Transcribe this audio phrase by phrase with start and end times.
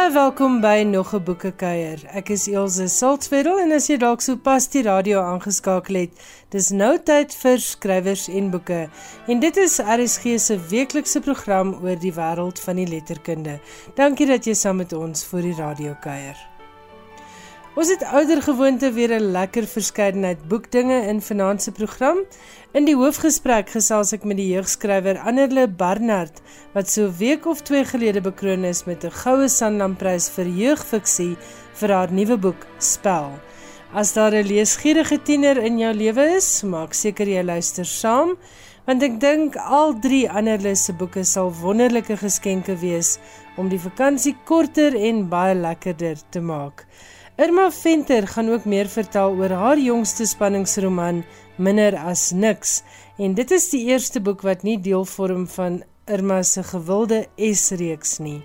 [0.00, 2.00] Baie welkom by nog 'n boekekuier.
[2.16, 6.10] Ek is Elsje Saltzwedel en as jy dalk so pas die radio aangeskakel het,
[6.48, 8.88] dis nou tyd vir skrywers en boeke.
[9.26, 13.60] En dit is RSG se weeklikse program oor die wêreld van die letterkunde.
[13.94, 16.49] Dankie dat jy saam met ons vir die radio kuier.
[17.78, 22.18] Ons het ouer gewoonte weer 'n lekker verskeidenheid boekdinge in vanaand se program.
[22.72, 26.40] In die hoofgesprek gesels ek met die jeugskrywer Annerle Barnard
[26.72, 31.36] wat so 'n week of 2 gelede bekroon is met 'n goue Sanlamprys vir jeugfiksie
[31.72, 33.30] vir haar nuwe boek Spel.
[33.94, 38.36] As daar 'n leesgierige tiener in jou lewe is, maak seker jy luister saam
[38.86, 43.18] want ek dink al drie Annerle se boeke sal wonderlike geskenke wees
[43.56, 46.86] om die vakansie korter en baie lekkerder te maak.
[47.40, 51.22] Irma Venter gaan ook meer vertel oor haar jongste spanningsroman
[51.56, 52.82] Minder as niks
[53.16, 58.18] en dit is die eerste boek wat nie deel vorm van Irma se gewilde S-reeks
[58.20, 58.42] nie.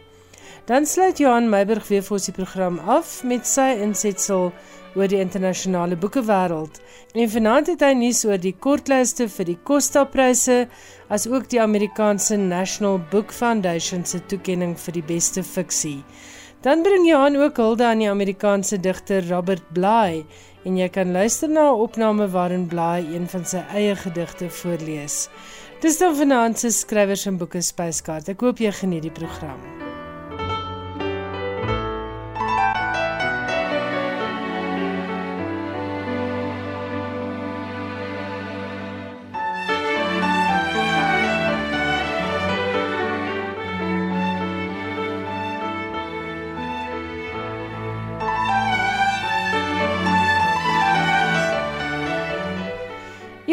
[0.65, 4.53] Dan sluit Johan Meiburg weer vir ons die program af met sy insetsel
[4.95, 6.79] oor die internasionale boekewêreld.
[7.19, 10.69] En vanaand het hy nuus oor die kortlyste vir die Costa-pryse
[11.11, 15.99] as ook die Amerikaanse National Book Foundation se toekenning vir die beste fiksie.
[16.65, 20.25] Dan bring Johan ook hulde aan die Amerikaanse digter Robert Bly
[20.65, 25.29] en jy kan luister na 'n opname waarin Bly een van sy eie gedigte voorlees.
[25.81, 28.29] Dis dan vanaand se skrywers en boeke spyskaart.
[28.29, 29.84] Ek hoop jy geniet die program.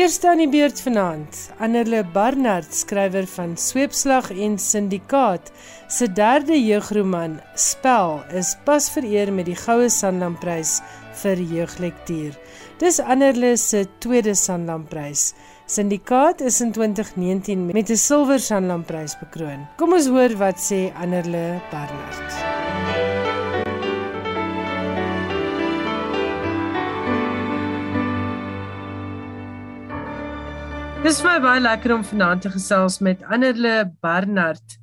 [0.03, 5.53] Eerste aan die beurt vanaand, Annerle Barnard, skrywer van Sweepslag en Syndikaat,
[5.87, 10.81] se derde jeugroman Spel is pas vereer met die Goue Sanlamprys
[11.23, 12.35] vir jeuglektuur.
[12.83, 15.37] Dis Annerle se tweede Sanlamprys.
[15.71, 19.69] Syndikaat is in 2019 met 'n Silwer Sanlamprys bekroon.
[19.77, 22.72] Kom ons hoor wat sê Annerle Barnard.
[31.03, 34.77] Dis vir my baie lekker om vanaand te gesels met Annerle Barnard.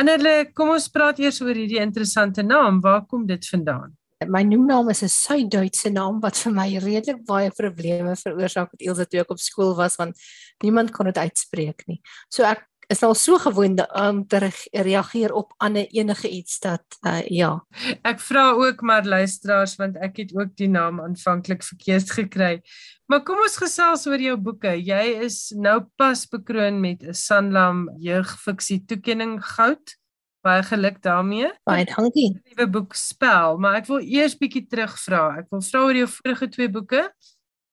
[0.00, 2.78] Annerle, kom ons praat eers oor hierdie interessante naam.
[2.80, 3.92] Waar kom dit vandaan?
[4.24, 9.04] My noemnaam is 'n Suid-Duitse naam wat vir my redelik baie probleme veroorsaak het eers
[9.04, 10.16] toe ek op skool was want
[10.64, 12.00] niemand kon dit uitspreek nie.
[12.30, 17.22] So ek is al so gewoond om te reageer op ander enige iets dat uh,
[17.28, 17.50] ja.
[18.06, 22.60] Ek vra ook maar luisteraars want ek het ook die naam aanvanklik verkeerd gekry.
[23.10, 24.72] Maar kom ons gesels oor jou boeke.
[24.78, 29.96] Jy is nou pas bekroon met 'n Sanlam jeugfiksie toekenning goud.
[30.46, 31.50] Baie geluk daarmee.
[31.64, 32.40] Baie dankie.
[32.44, 35.38] Nuwe boek spel, maar ek wil eers bietjie terugvra.
[35.42, 37.02] Ek wil vra oor jou vorige twee boeke,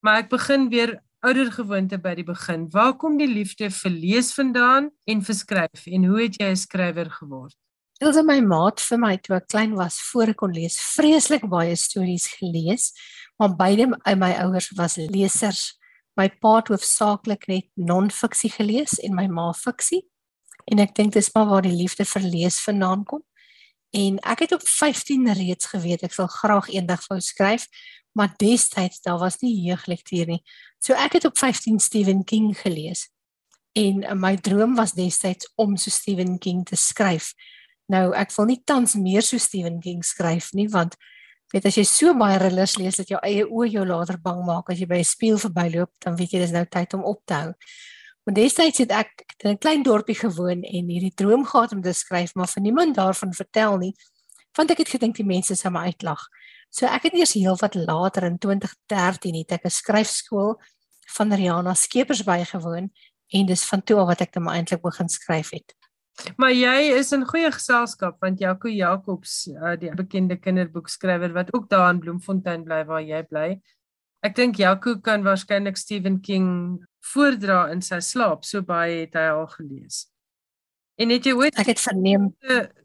[0.02, 2.68] maar ek begin weer ouer gewoonte by die begin.
[2.72, 6.60] Waar kom die liefde vir lees vandaan en vir skryf en hoe het jy 'n
[6.60, 7.56] skrywer geword?
[8.00, 10.76] Dit was my maat vir my toe ek klein was voor ek kon lees.
[10.96, 12.92] Vreeslik baie stories gelees,
[13.40, 15.80] maar beide my ouers was lesers.
[16.18, 20.04] My pa het hoofsaaklik net non-fiksie gelees en my ma fiksie.
[20.72, 23.24] En ek dink dis maar waar die liefde vir lees vandaan kom.
[23.94, 27.68] En ek het op 15 reeds geweet ek sal graag eendag wou skryf,
[28.18, 30.42] maar destyds daar was nie jeuglektuur nie.
[30.82, 33.08] So ek het op 15 Stephen King gelees.
[33.78, 37.34] En uh, my droom was destyds om so Stephen King te skryf.
[37.86, 40.98] Nou ek wil nie tans meer so Stephen King skryf nie want
[41.54, 44.72] weet as jy so baie thrillers lees dat jou eie oë jou later bang maak
[44.74, 47.34] as jy by 'n spieël verbyloop, dan weet jy dis nou tyd om op te
[47.34, 47.52] hou.
[48.24, 51.94] Want destyds het ek in 'n klein dorpie gewoon en hierdie droom gehad om te
[51.94, 53.96] skryf, maar vir niemand daarvan vertel nie.
[54.56, 56.28] Want ek het gedink die mense sou my uitlag.
[56.70, 60.62] So ek het eers heelwat later in 2013 het ek 'n skryfskool
[61.18, 62.92] van Rihanna Skeepers bygewoon
[63.28, 65.76] en dis van toe af wat ek dan eintlik begin skryf het.
[66.38, 71.70] Maar jy is in goeie geselskap want Jaco Jacobs, uh, die bekende kinderboekskrywer wat ook
[71.70, 73.62] daar in Bloemfontein bly waar jy bly.
[74.24, 79.28] Ek dink Jaco kan waarskynlik Stephen King voordra in sy slaap, so baie het hy
[79.34, 80.06] al gelees.
[81.02, 82.32] En het jy ooit Ek het verneem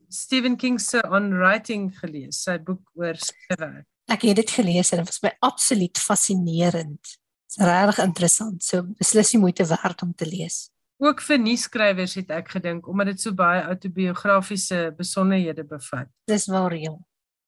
[0.08, 3.86] Stephen King se On Writing gelees, sy boek oor skryfwerk.
[4.08, 7.10] Ek het dit gelees en dit was my absoluut fascinerend.
[7.48, 8.64] Dit is regtig interessant.
[8.64, 10.70] So beslis die moeite werd om te lees.
[10.98, 16.08] Ook vir nuusskrywers het ek gedink omdat dit so baie autobiografiese besonderhede bevat.
[16.26, 16.94] Dis waar jy.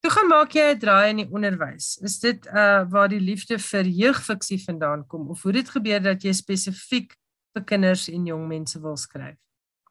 [0.01, 1.99] Toe gaan maak jy 'n draai in die onderwys.
[2.03, 6.23] Is dit uh waar die liefde vir jeugfiksie vandaan kom of hoe dit gebeur dat
[6.23, 7.17] jy spesifiek
[7.55, 9.37] vir kinders en jong mense wil skryf?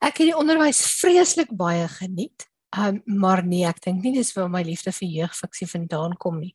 [0.02, 4.50] Ek het die onderwys vreeslik baie geniet Um, maar nee, ek dink nie dis waar
[4.52, 6.52] my liefde vir jeugfiksie vandaan kom nie.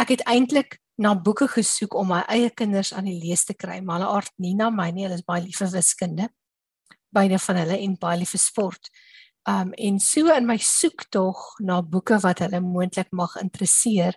[0.00, 3.78] Ek het eintlik na boeke gesoek om my eie kinders aan die lees te kry,
[3.80, 5.06] maar hulle aard nie na my nie.
[5.06, 6.28] Hulle is baie lief vir wiskunde.
[7.14, 8.92] Beide van hulle en baie lief vir sport.
[9.44, 14.16] Um en so in my soek tog na boeke wat hulle moontlik mag interesseer,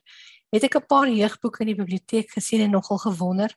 [0.55, 3.51] het ek 'n paar jeugboeke in die biblioteek gesien en nogal gewonder.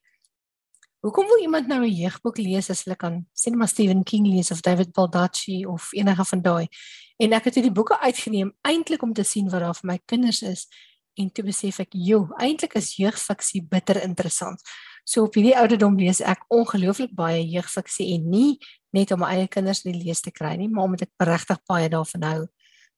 [1.00, 4.50] Hoekom wil iemand nou 'n jeugboek lees as hulle kan sien maar Stephen King lees
[4.50, 6.68] of David Baldacci of enige van daai?
[7.16, 10.42] En ek het hierdie boeke uitgeneem eintlik om te sien wat daar vir my kinders
[10.42, 10.66] is
[11.14, 14.60] en toe besef ek, "Jo, eintlik is jeugfiksie bitter interessant."
[15.04, 18.58] So op hierdie ouderdom lees ek ongelooflik baie jeugfiksie en nie
[18.92, 21.88] net om my eie kinders die lees te kry nie, maar omdat ek regtig baie
[21.88, 22.40] daarvan hou.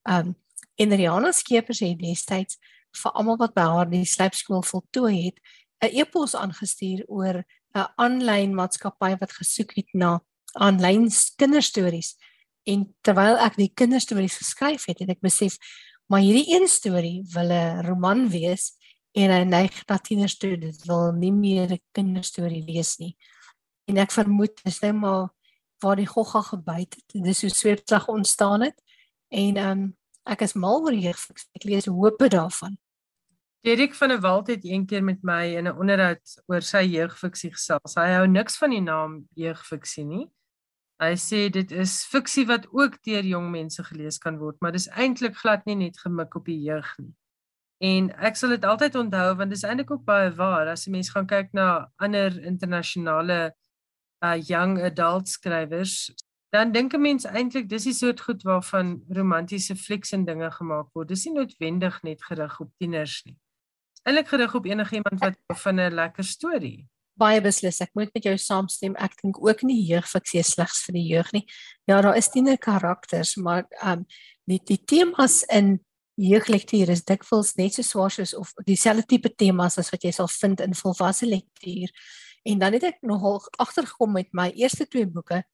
[0.08, 0.34] Um
[0.80, 2.56] en Rihanna Skeepers het destyds
[3.02, 5.38] vir almal wat by haar die slypskool voltooi het,
[5.82, 7.44] 'n e-pos aangestuur oor
[7.74, 10.20] 'n aanlyn maatskappy wat gesoek het na
[10.52, 12.16] aanlyn kinderstories.
[12.64, 15.58] En terwyl ek die kinderstories geskryf het, het ek besef
[16.06, 18.76] maar hierdie een storie wil 'n roman wees
[19.12, 20.56] en hy neig na tieners toe.
[20.56, 23.16] Dit wil nie meer 'n kinderstorie lees nie.
[23.88, 25.30] En ek vermoed dis nou maar
[25.82, 27.24] waar die gogga gebyt het.
[27.24, 28.78] Dis hoe sweetslag ontstaan het.
[29.28, 29.90] En ehm um,
[30.22, 31.18] ek is mal oor hier
[31.58, 32.78] ek lees hoope daarvan.
[33.62, 37.94] Dirk van der Walt het eendag met my in 'n onderhoud oor sy jeugfiksie gesels.
[37.94, 40.26] Hy hou niks van die naam jeugfiksie nie.
[40.98, 44.88] Hy sê dit is fiksie wat ook deur jong mense gelees kan word, maar dis
[44.88, 47.14] eintlik glad nie net gemik op die jeug nie.
[47.82, 51.10] En ek sal dit altyd onthou want dis eintlik ook baie waar as 'n mens
[51.10, 53.54] gaan kyk na ander internasionale
[54.24, 56.12] uh young adult skrywers,
[56.52, 60.88] dan dink 'n mens eintlik dis die soort goed waarvan romantiese flieks en dinge gemaak
[60.92, 61.08] word.
[61.08, 63.36] Dis nie noodwendig net gerig op tieners nie.
[64.02, 66.88] Eintlik gerig op enigiemand wat van 'n lekker storie.
[67.14, 68.94] Baie beslis, ek moet met jou saamstem.
[68.96, 71.46] Ek dink ook nie jeugfiksie is slegs vir die jeug nie.
[71.84, 74.06] Ja, daar is tiener karakters, maar um
[74.44, 75.80] die die temas in
[76.14, 80.28] jeuglektuur is dikwels net so swaar soos of dieselfde tipe temas as wat jy sal
[80.28, 81.88] vind in volwasse lektuur.
[82.42, 85.44] En dan het ek nogal agtergekom met my eerste twee boeke,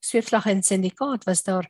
[0.00, 1.68] Sweepslag en Syndikaat, was daar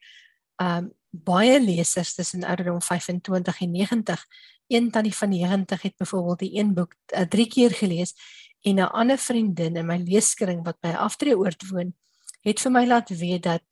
[0.62, 4.26] um baie lesers tussen ouderdom 25 en 90.
[4.69, 8.14] Een tannie van 90 het byvoorbeeld die een boek uh, drie keer gelees
[8.60, 11.94] en 'n ander vriendin in my leeskring wat by Aftreeoord woon,
[12.40, 13.62] het vir my laat weet dat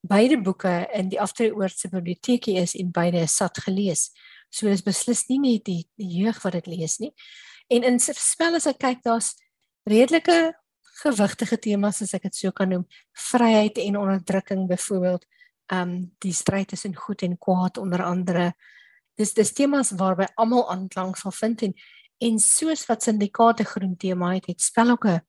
[0.00, 4.10] beide boeke in die Aftreeoord se biblioteke is en beide is sat gelees.
[4.50, 7.12] So is beslis nie net die, die jeug wat dit lees nie.
[7.68, 9.34] En in spel as ek kyk daar's
[9.88, 10.54] redelike
[11.02, 12.84] gewigtige temas as ek dit so kan noem,
[13.30, 15.26] vryheid en onderdrukking byvoorbeeld,
[15.72, 18.52] ehm um, die stryd tussen goed en kwaad onder andere.
[19.16, 21.74] Dis dis temas waarby almal aanklank sal vind en
[22.24, 25.20] en soos wat syndikaate groen tema het, het spel ook 'n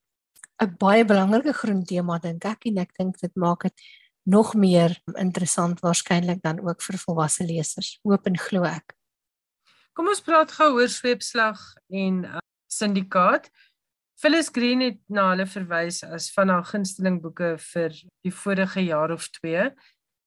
[0.64, 3.82] 'n baie belangrike groen tema dink ek en ek dink dit maak dit
[4.24, 8.00] nog meer interessant waarskynlik dan ook vir volwasse lesers.
[8.04, 8.96] Hoop en glo ek.
[9.94, 11.60] Kom ons praat gou oor sweepslag
[11.90, 13.50] en uh, syndikaat.
[14.16, 19.12] Phyllis Green het na hulle verwys as van haar gunsteling boeke vir die vorige jaar
[19.12, 19.68] of 2.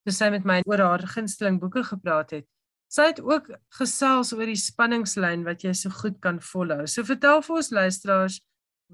[0.05, 2.45] Toe sy met my oor haar gunsteling boeke gepraat het.
[2.89, 6.85] Sy het ook gesels oor die spanningslyn wat jy so goed kan volhou.
[6.89, 8.39] So vertel vir ons luisteraars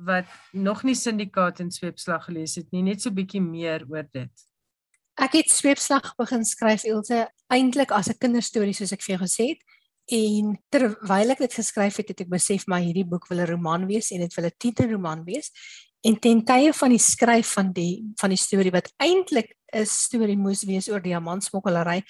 [0.07, 4.47] wat nog nie syndikaat en sweepslag gelees het nie, net so bietjie meer oor dit.
[5.15, 7.21] Ek het sweepslag begin skryf Ilse
[7.51, 9.61] eintlik as 'n kinderstorie soos ek vir jou gesê het.
[10.05, 13.87] En terwyl ek dit geskryf het, het ek besef maar hierdie boek wil 'n roman
[13.87, 15.51] wees en dit wil 'n titelroman wees.
[16.01, 20.37] En ten tye van die skryf van die van die storie wat eintlik 'n storie
[20.37, 22.03] moes wees oor diamantsmokkelary,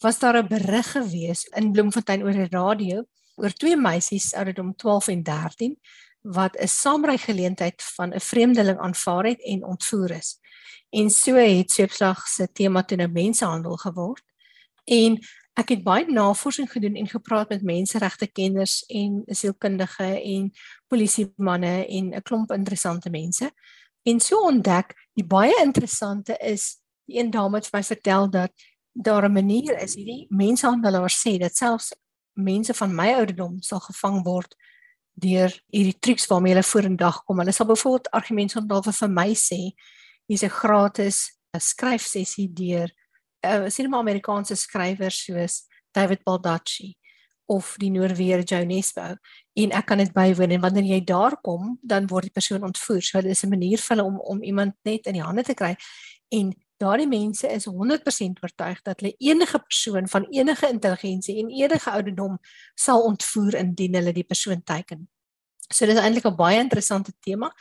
[0.00, 3.04] was daar 'n berig gewees in Bloemfontein oor die radio
[3.36, 5.76] oor twee meisies ouderdom 12 en 13
[6.22, 10.38] wat 'n saamry geleentheid van 'n vreemdeling aanvaar het en ontvoer is.
[10.90, 14.22] En so het Seepslag se tema toe 'n mensenhandel geword.
[14.84, 15.18] En
[15.52, 20.50] Ek het baie navorsing gedoen en gepraat met menseregte kenners en sielkundige en
[20.88, 23.50] polisiemanne en 'n klomp interessante mense.
[24.02, 28.52] En so ontdek, die baie interessante is, die een dame het vir my vertel dat
[28.92, 31.92] daar 'n manier is hierdie mensehandelaars sê dat selfs
[32.32, 34.56] mense van my ouderdom sal gevang word
[35.12, 37.38] deur hierdie triks waarmee hulle vorendag kom.
[37.38, 38.60] Hulle sal byvoorbeeld argumente
[38.92, 39.72] vir my sê,
[40.26, 42.90] hier's 'n gratis skryfsessie deur
[43.46, 46.94] uh, sien maar Amerikaanse skrywers soos David Baldacci
[47.52, 49.14] of die Noorweer Joe Nesbo
[49.60, 53.02] en ek kan dit bywoon en wanneer jy daar kom dan word die persoon ontvoer.
[53.02, 55.54] So dit is 'n manier vir hulle om om iemand net in die hande te
[55.54, 55.76] kry
[56.30, 61.90] en daardie mense is 100% oortuig dat hulle enige persoon van enige intelligensie en enige
[61.90, 62.38] ouderdom
[62.74, 65.08] sal ontvoer indien hulle die persoon teiken.
[65.68, 67.52] So dit is eintlik 'n baie interessante tema,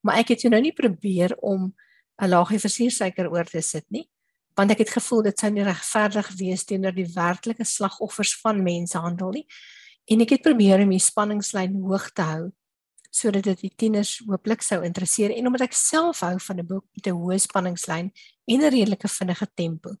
[0.00, 1.74] maar ek het jou nou nie probeer om
[2.22, 4.11] 'n laagie versuursuiker oor te sit nie
[4.54, 9.30] want ek het gevoel dit sou nie regverdig wees teenoor die werklike slagoffers van mensenhandel
[9.30, 9.46] nie.
[10.10, 12.50] En ek het probeer om die spanningslyn hoog te hou
[13.12, 16.84] sodat dit die tieners hooplik sou interesseer en omdat ek self hou van 'n boek
[16.96, 18.10] met 'n hoë spanningslyn
[18.46, 19.96] en 'n redelike vinnige tempo.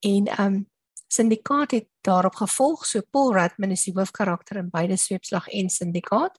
[0.00, 0.66] En um
[1.10, 6.38] Syndikaat het daarop gevolg, so Paul Radman is die hoofkarakter in beide Sweepslag en Syndikaat.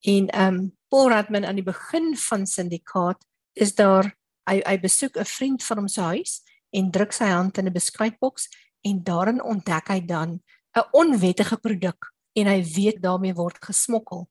[0.00, 5.24] En um Paul Radman aan die begin van Syndikaat is daar hy hy besoek 'n
[5.24, 8.48] vriend van hom se huis en druk sy hand in 'n beskuitboks
[8.82, 10.40] en daarin ontdek hy dan
[10.74, 14.28] 'n onwettige produk en hy weet daarmee word gesmokkel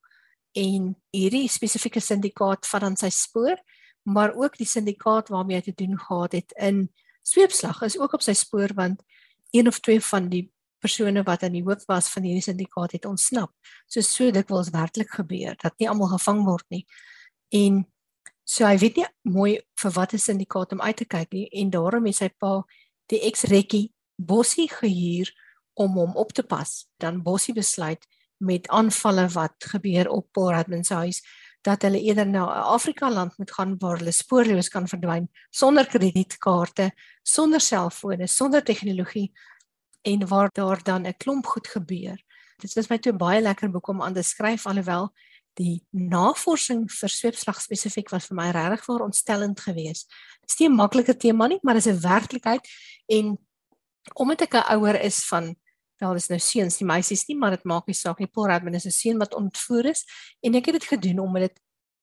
[0.57, 3.59] en hierdie spesifieke syndikaat vat dan sy spoor,
[4.03, 6.89] maar ook die syndikaat waarmee hy te doen gehad het in
[7.21, 9.03] sweepslag is ook op sy spoor want
[9.51, 10.49] een of twee van die
[10.81, 13.51] persone wat aan die hoof was van hierdie syndikaat het ontsnap.
[13.87, 16.85] So so dit wels werklik gebeur dat nie almal gevang word nie.
[17.53, 17.83] En
[18.51, 22.09] so hy weet nie mooi vir watter syndikaat om uit te kyk nie en daarom
[22.09, 22.57] het sy pa
[23.11, 23.85] die ex-rekkie
[24.21, 25.31] Bossie gehuur
[25.81, 26.85] om hom op te pas.
[26.99, 28.03] Dan Bossie besluit
[28.43, 31.21] met aanvalle wat gebeur op Paul Radman se huis
[31.65, 35.87] dat hulle eerder na 'n Afrika land moet gaan waar hulle spoorloos kan verdwyn sonder
[35.87, 36.91] kredietkaarte,
[37.23, 39.31] sonder selfone, sonder tegnologie
[40.01, 42.17] en waar daar dan 'n klomp goed gebeur.
[42.57, 45.13] Dit is my toe baie lekker boek om aan te skryf alhoewel
[45.59, 50.07] die navorsing vir sweepslag spesifiek was vir my regtig vir ontstellend geweest.
[50.41, 52.67] Dit is nie 'n maklike tema nie, maar dit is 'n werklikheid
[53.07, 53.37] en
[54.15, 55.55] omdat ek 'n ouer is van
[56.01, 58.77] wel dis nou seuns die meisies nie maar dit maak nie saak nie Paul Radman
[58.79, 60.05] is 'n seun wat ontvoer is
[60.41, 61.59] en ek het dit gedoen omdat dit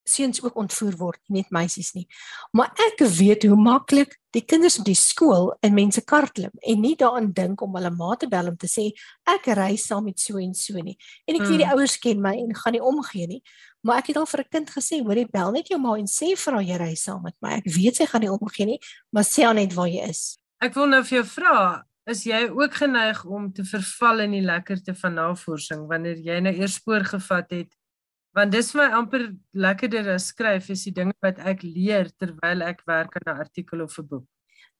[0.09, 2.05] seuns ook ontvoer word net meisies nie
[2.53, 6.81] maar ek weet hoe maklik die kinders op die skool in mense kar klim en
[6.81, 8.89] nie daaraan dink om hulle ma te bel om te sê
[9.29, 11.75] ek ry saam met so en so nie en ek weet die mm.
[11.75, 13.41] ouers ken my en gaan nie omgee nie
[13.85, 16.09] maar ek het al vir 'n kind gesê hoor jy bel net jou ma en
[16.09, 18.79] sê vir haar jy ry saam met my ek weet sy gaan nie omgee nie
[19.11, 22.47] maar sê haar net waar jy is ek wil nou vir jou vra is jy
[22.49, 27.05] ook geneig om te verval in die lekkerte van navorsing wanneer jy nou eers spoor
[27.05, 27.75] gevat het?
[28.37, 29.23] Want dis vir my amper
[29.57, 33.81] lekkerder as skryf is die dinge wat ek leer terwyl ek werk aan 'n artikel
[33.81, 34.25] of 'n boek.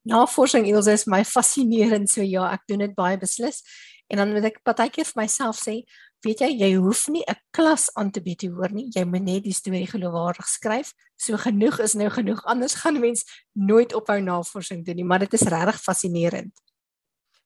[0.06, 3.64] Navorsing Ilse is my fascinerend so ja, ek doen dit baie beslis.
[4.10, 5.84] En dan moet ek partykeer vir myself sê,
[6.26, 8.90] weet jy, jy hoef nie 'n klas aan te bied hoor nie.
[8.96, 10.94] Jy moet net die storie geloofwaardig skryf.
[11.18, 12.42] So genoeg is nou genoeg.
[12.46, 16.54] Anders gaan mens nooit ophou navorsing doen nie, maar dit is regtig fascinerend.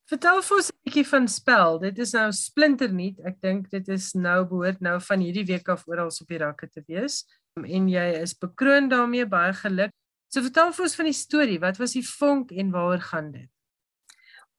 [0.04, 1.78] Vertel vir ons 'n bietjie van spel.
[1.80, 3.20] Dit is nou splinternuut.
[3.24, 6.68] Ek dink dit is nou behoort nou van hierdie week af oral op die rakke
[6.68, 7.24] te wees.
[7.56, 9.90] En jy is bekroon daarmee, baie geluk.
[10.28, 11.58] So vertel vir ons van die storie.
[11.58, 13.48] Wat was die vonk en waaroor gaan dit?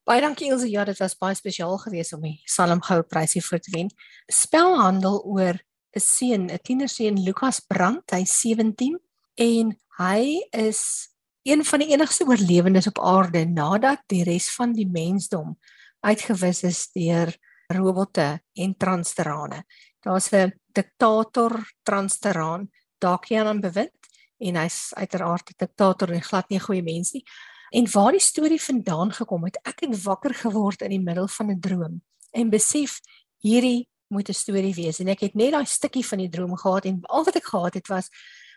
[0.05, 0.69] Baie dankie Elsje.
[0.69, 3.89] Ja, dit was baie spesiaal geweest om die Salm Goue Prysie voor te wen.
[4.27, 5.59] Spel handel oor
[5.95, 8.99] 'n seun, 'n tienerseun Lukas Brandt, hy's 17
[9.35, 11.09] en hy is
[11.45, 15.53] een van die enigste oorlewendes op aarde nadat die res van die mensdom
[16.01, 17.35] uitgewis is deur
[17.69, 19.63] robotte en transterane.
[20.01, 23.99] Daar's 'n diktator transteraan, Dakian aan bewind
[24.37, 27.23] en hy's uiteraard 'n diktator en glad nie 'n goeie mens nie.
[27.69, 31.51] En waar die storie vandaan gekom het, ek het wakker geword in die middel van
[31.51, 32.99] 'n droom en besef
[33.37, 36.85] hierdie moet 'n storie wees en ek het net daai stukkie van die droom gehad
[36.85, 38.09] en al wat ek gehad het was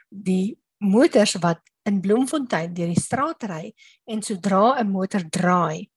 [0.09, 3.73] die motors wat in Bloemfontein deur die straat ry
[4.07, 5.89] en sodra 'n motor draai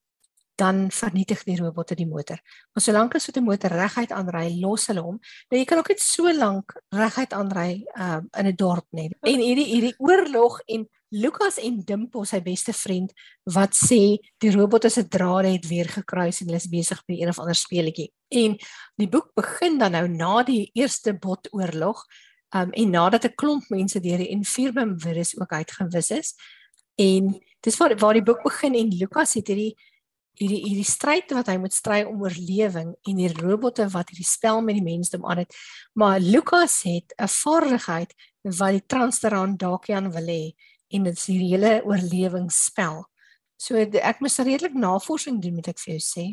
[0.62, 2.40] dan vernietig die robotte die motor.
[2.74, 5.20] Maar solank as 'n motor reguit aanry, los hulle hom.
[5.50, 9.14] Nou jy kan ook net so lank reguit aanry um, in 'n dorp net.
[9.22, 13.12] En hierdie hierdie oorlog en Lukas en Dimpo, sy beste vriend,
[13.44, 17.30] wat sê die robotte se drade het weer gekruis en hulle is besig met een
[17.30, 18.14] of ander speletjie.
[18.30, 18.56] En
[18.96, 22.06] die boek begin dan nou na die eerste botoorlog
[22.54, 26.36] Um en nadat 'n klomp mense deur die Infirmum virus ook uitgewis is
[26.96, 29.76] en dis waar waar die boek begin en Lukas het hierdie
[30.40, 34.62] hierdie hierdie stryd wat hy moet stry om oorlewing en die robotte wat hierdie spel
[34.66, 35.56] met die mensdom aan het.
[35.94, 40.54] Maar Lukas het 'n vaardigheid wat die transteraan Dakian wil hê
[40.90, 43.06] en dit is hierdie hele oorlewingsspel.
[43.58, 46.26] So ek moes redelik navorsing doen moet ek vir jou sê.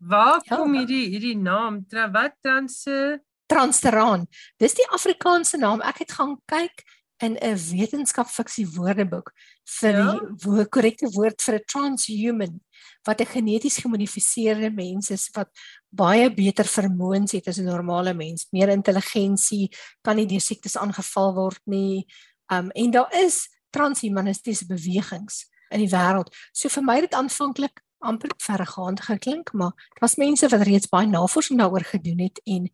[0.00, 1.84] Waar ja, kom hierdie hierdie naam?
[1.88, 4.26] Tra wat transe Transteraan.
[4.62, 5.82] Dis die Afrikaanse naam.
[5.82, 6.84] Ek het gaan kyk
[7.20, 9.32] in 'n wetenskapfiksie woordeboek
[9.80, 10.12] vir ja?
[10.12, 12.60] die wo korrekte woord vir 'n transhuman
[13.04, 15.50] wat 'n geneties gemodifiseerde mens is wat
[15.90, 19.68] baie beter vermoëns het as 'n normale mens, meer intelligensie,
[20.02, 22.06] kan nie deur siektes aangeval word nie.
[22.48, 26.34] Um en daar is transhumanistiese bewegings in die wêreld.
[26.52, 30.88] So vir my het dit aanvanklik amper verregaand geklink, maar dit was mense wat reeds
[30.88, 32.70] baie navorsing daaroor gedoen het en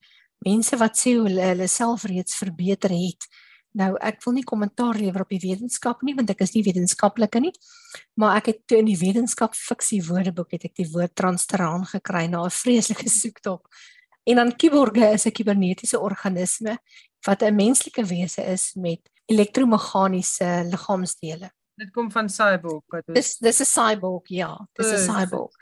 [0.46, 3.26] mense wat sê hulle hulle self reeds verbeter het
[3.76, 7.42] Nou ek wil nie kommentaar lewer op die wetenskap nie want ek is nie wetenskaplike
[7.44, 7.52] nie.
[8.20, 12.24] Maar ek het toe in die wetenskap fiksie woordeboek het ek die woord transteraan gekry
[12.32, 13.60] na 'n vreeslike soektog.
[14.24, 16.78] En dan kiborge is 'n kibernetiese organisme
[17.26, 21.50] wat 'n menslike wese is met elektromeganiese liggaamsdele.
[21.76, 22.84] Dit kom van cyborg.
[23.12, 24.68] Dis dis 'n cyborg, ja.
[24.72, 25.52] Dis 'n cyborg.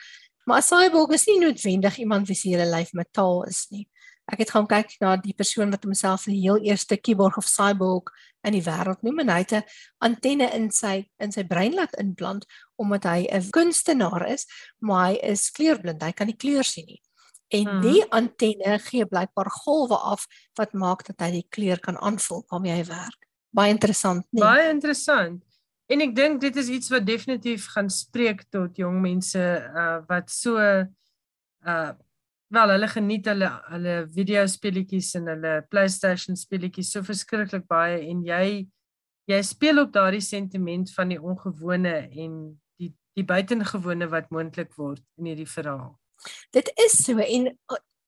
[0.46, 3.88] Maar 'n cyborg is nie noodwendig iemand wie se hele lyf metaal is nie.
[4.32, 8.08] Ek het gaan kyk na die persoon wat homself die heel eerste cyborg of cyborg
[8.44, 9.64] in die wêreld noem en hy het 'n
[10.00, 14.46] antenne in sy in sy brein laat implant omdat hy 'n kunstenaar is,
[14.80, 16.02] maar hy is kleurblind.
[16.02, 17.02] Hy kan nie kleur sien nie.
[17.48, 17.80] En hmm.
[17.80, 20.26] die antenne gee blykbaar golwe af
[20.56, 23.28] wat maak dat hy die kleur kan aanvoel waarmee hy werk.
[23.50, 24.42] Baie interessant, nee.
[24.42, 25.42] Baie interessant.
[25.86, 30.30] En ek dink dit is iets wat definitief gaan spreek tot jong mense uh wat
[30.32, 31.92] so uh
[32.52, 38.22] wel hulle geniet hulle hulle video speletjies en hulle PlayStation speletjies so verskriklik baie en
[38.26, 38.66] jy
[39.30, 42.36] jy speel op daardie sentiment van die ongewone en
[42.80, 45.94] die die buitengewone wat moontlik word in hierdie verhaal.
[46.52, 47.52] Dit is so en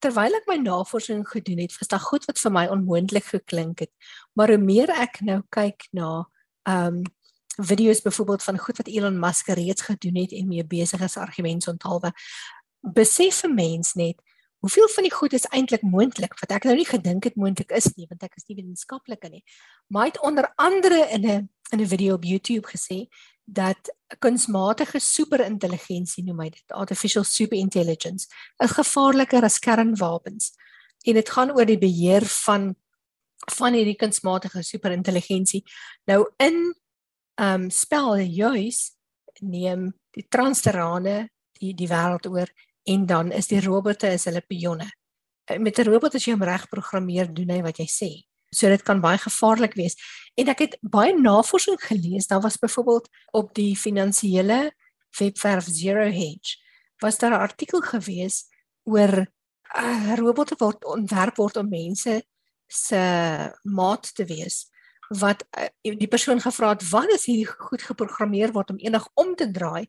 [0.05, 3.93] terwyl ek my navorsing gedoen het, was daar goed wat vir my onmoontlik geklink het.
[4.37, 6.25] Maar hoe meer ek nou kyk na
[6.69, 7.05] ehm um,
[7.57, 11.71] video's byvoorbeeld van goed wat Elon Musk reeds gedoen het en mee besig is argumente
[11.71, 12.11] onthaalwe
[12.81, 14.21] besef 'n mens net
[14.66, 17.87] hoeveel van die goed is eintlik moontlik wat ek nou nie gedink het moontlik is
[17.94, 19.44] nie want ek is nie wetenskaplike nie.
[19.94, 23.06] Maar het onder andere in 'n in 'n video op YouTube gesê
[23.44, 28.26] dat kunsmatige superintelligensie noem hy dit artificial superintelligence
[28.58, 30.52] is gevaarliker as kernwapens.
[31.06, 32.75] En dit gaan oor die beheer van
[33.52, 35.62] van hierdie kunsmatige superintelligensie.
[36.04, 36.75] Nou in
[37.35, 38.97] ehm um, spel juis
[39.41, 41.28] neem die transterane
[41.60, 42.50] die die wêreld oor
[42.86, 44.88] en dan is die robotte is hulle pionne.
[45.46, 48.10] Eh, met 'n robot as jy hom reg programmeer, doen hy wat jy sê.
[48.50, 49.96] So dit kan baie gevaarlik wees.
[50.34, 52.26] En ek het baie navorsing gelees.
[52.26, 54.72] Daar was byvoorbeeld op die finansiële
[55.18, 56.56] webwerf Zero Hedge
[56.99, 58.44] was daar 'n artikel gewees
[58.84, 59.26] oor
[59.76, 62.25] uh, robotte wat ontwerp word om mense
[62.66, 63.02] se
[63.62, 64.66] maat te wees
[65.08, 65.68] wat uh,
[65.99, 69.86] die persoon gevra het wat is hierdie goed geprogrammeer word om enig om te draai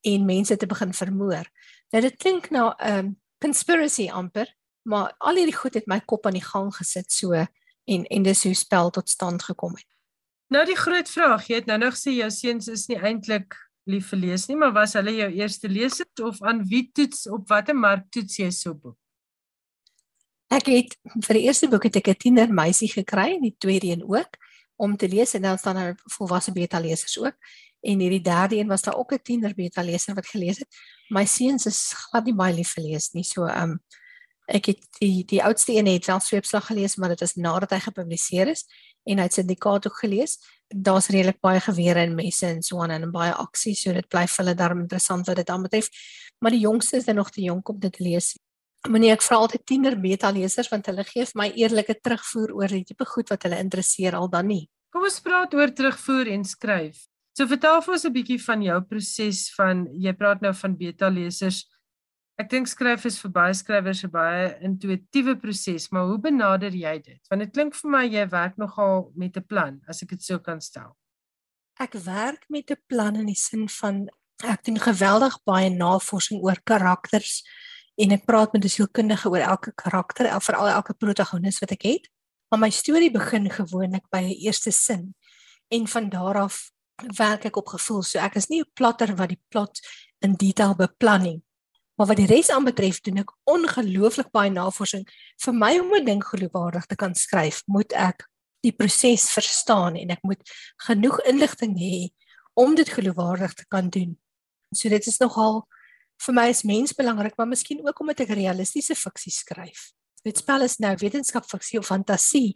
[0.00, 1.44] en mense te begin vermoor.
[1.90, 6.26] Nou dit klink na 'n um, conspiracy amper, maar al hierdie goed het my kop
[6.26, 9.86] aan die gang gesit so en en dis hoe spel tot stand gekom het.
[10.48, 13.54] Nou die groot vraag, jy het nou nog sê jou seuns is nie eintlik
[13.90, 17.48] lief vir lees nie, maar was hulle jou eerste lesers of aan wie toets op
[17.48, 18.98] watter mark toets jy so boek?
[20.50, 23.86] Ek het vir die eerste boek het ek 'n tiener meisie gekry en die tweede
[23.86, 24.36] een ook
[24.80, 27.36] om te lees en dan staan daar volwasse beta lesers ook
[27.80, 30.68] en hierdie derde een was daar ook 'n tiener beta leser wat gelees het.
[31.08, 33.24] My seuns is glad nie baie lief vir lees nie.
[33.24, 33.80] So um
[34.46, 37.78] ek het die die oudste een het wel sweepslag gelees, maar dit is nadat hy
[37.78, 38.64] gepubliseer is
[39.04, 40.38] en hy het syndikaat ook gelees.
[40.68, 44.26] Daar's redelik baie gewere en messe en so aan en baie aksie, so dit bly
[44.26, 45.88] vir hulle darm interessant wat dit aanbetref.
[46.38, 48.36] Maar die jongste is nog te jonk om dit te lees.
[48.88, 52.68] Meneer ek vra altyd tiener beta lesers want hulle gee vir my eerlike terugvoer oor
[52.72, 54.70] die tipe goed wat hulle interesseer al dan nie.
[54.90, 57.04] Kom ons praat oor terugvoer en skryf.
[57.36, 61.08] So vertel vir ons 'n bietjie van jou proses van jy praat nou van beta
[61.08, 61.66] lesers.
[62.38, 66.98] Ek dink skryf is vir baie skrywers 'n baie intuïtiewe proses, maar hoe benader jy
[66.98, 67.20] dit?
[67.30, 70.38] Want dit klink vir my jy werk nogal met 'n plan, as ek dit so
[70.38, 70.96] kan stel.
[71.78, 74.08] Ek werk met 'n plan in die sin van
[74.42, 77.44] ek doen geweldig baie navorsing oor karakters
[77.94, 82.08] en ek praat met 'n sielkundige oor elke karakter, veral elke protagonis wat ek het.
[82.50, 85.14] Maar my storie begin gewoonlik by 'n eerste sin
[85.68, 86.70] en van daar af
[87.16, 88.02] werk ek op gevoel.
[88.02, 89.80] So ek is nie 'n plotter wat die plot
[90.20, 91.42] in detail beplan nie.
[91.94, 95.08] Maar wat die res aanbetref, doen ek ongelooflik baie navorsing.
[95.36, 98.28] Vir my om 'n ding geloofwaardig te kan skryf, moet ek
[98.60, 100.40] die proses verstaan en ek moet
[100.76, 102.08] genoeg inligting hê
[102.54, 104.18] om dit geloofwaardig te kan doen.
[104.74, 105.66] So dit is nogal
[106.26, 109.90] vir my as mens belangrik, maar miskien ook omdat ek realistiese fiksie skryf.
[110.24, 112.52] Dit spel is nou wetenskap fiksie of fantasie.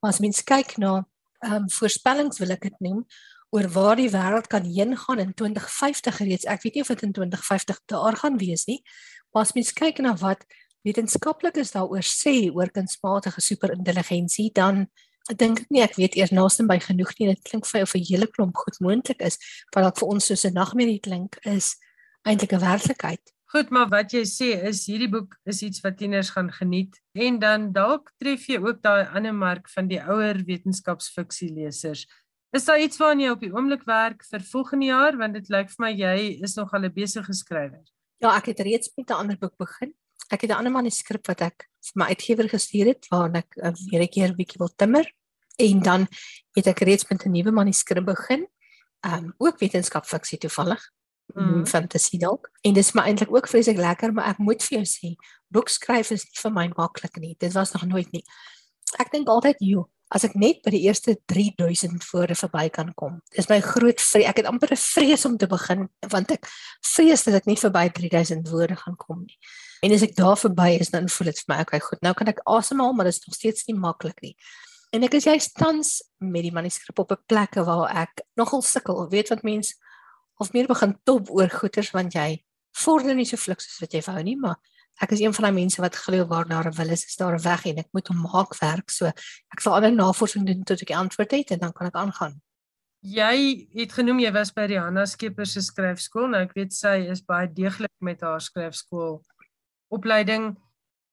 [0.00, 1.00] Maar as mens kyk na
[1.38, 3.04] ehm um, voorspellings wil ek dit noem
[3.54, 6.46] oor waar die wêreld kan heen gaan in 2050 reeds.
[6.50, 8.82] Ek weet nie of dit in 2050 daar gaan wees nie.
[9.32, 10.44] Maar as mens kyk na wat
[10.86, 14.86] wetenskaplikes daaroor sê oor kunsmatige superintelligensie, dan
[15.36, 17.32] dink ek nie ek weet eers naaste by genoeg nie.
[17.34, 19.38] Dit klink vir jou vir 'n hele klomp goed moontlik is,
[19.74, 21.76] wat dalk vir ons soos 'n nagmerrie klink is
[22.28, 23.32] eintlik 'n werklikheid.
[23.48, 27.38] Goed, maar wat jy sê is hierdie boek is iets wat tieners gaan geniet en
[27.38, 32.06] dan dalk tref jy ook daai ander mark van die ouer wetenskapsfiksie lesers
[32.52, 35.68] Is daar iets waaraan jy op die oomblik werk vir volgende jaar want dit lyk
[35.68, 37.84] vir my jy is nog al 'n besige skrywer.
[38.20, 39.94] Ja, ek het reeds met 'n ander boek begin.
[40.30, 43.72] Ek het 'n ander manuskrip wat ek vir my uitgewer gestuur het waarna ek uh,
[43.90, 45.04] weer 'n keer bietjie wil timmer
[45.58, 46.06] En dan
[46.54, 48.48] het ek reeds met 'n nuwe manuskrip begin.
[49.00, 50.90] Ehm um, ook wetenskap fiksie toevallig.
[51.34, 51.66] Mm.
[51.66, 52.50] fantasy dalk.
[52.62, 55.14] En dis maar eintlik ook vreeslik lekker, maar ek moet vir jou sê,
[55.48, 57.36] boekskryf is nie vir my maklik nie.
[57.38, 58.24] Dit was nog nooit nie.
[58.98, 63.18] Ek dink altyd, joh, as ek net by die eerste 3000 woorde verby kan kom.
[63.36, 64.28] Dis my groot vrees.
[64.30, 66.48] Ek het amper 'n vrees om te begin want ek
[66.80, 69.38] vrees dat ek nie verby 3000 woorde gaan kom nie.
[69.82, 72.00] En as ek daar verby is, dan voel dit vir my okay, goed.
[72.02, 74.36] Nou kan ek asemhaal, maar dit is nog steeds nie maklik nie.
[74.90, 79.08] En ek is juist tans met die manuskrip op 'n plek waar ek nogal sukkel.
[79.10, 79.74] Weet wat mense
[80.38, 82.42] of meer begin top oor goeters want jy
[82.78, 84.58] vorder nie so fliks soos wat jy wou nie, maar
[85.02, 87.34] ek is een van daai mense wat glo waar daar 'n wil is, is daar
[87.34, 88.90] 'n weg en ek moet hom maak werk.
[88.90, 91.94] So ek sal ander navorsing doen tot ek die antwoord het en dan kan ek
[91.94, 92.40] aangaan.
[93.00, 96.28] Jy het genoem jy was by die Hanna Skeepers se skryfskool.
[96.28, 99.22] Nou ek weet sy is baie deeglik met haar skryfskool
[99.88, 100.56] opleiding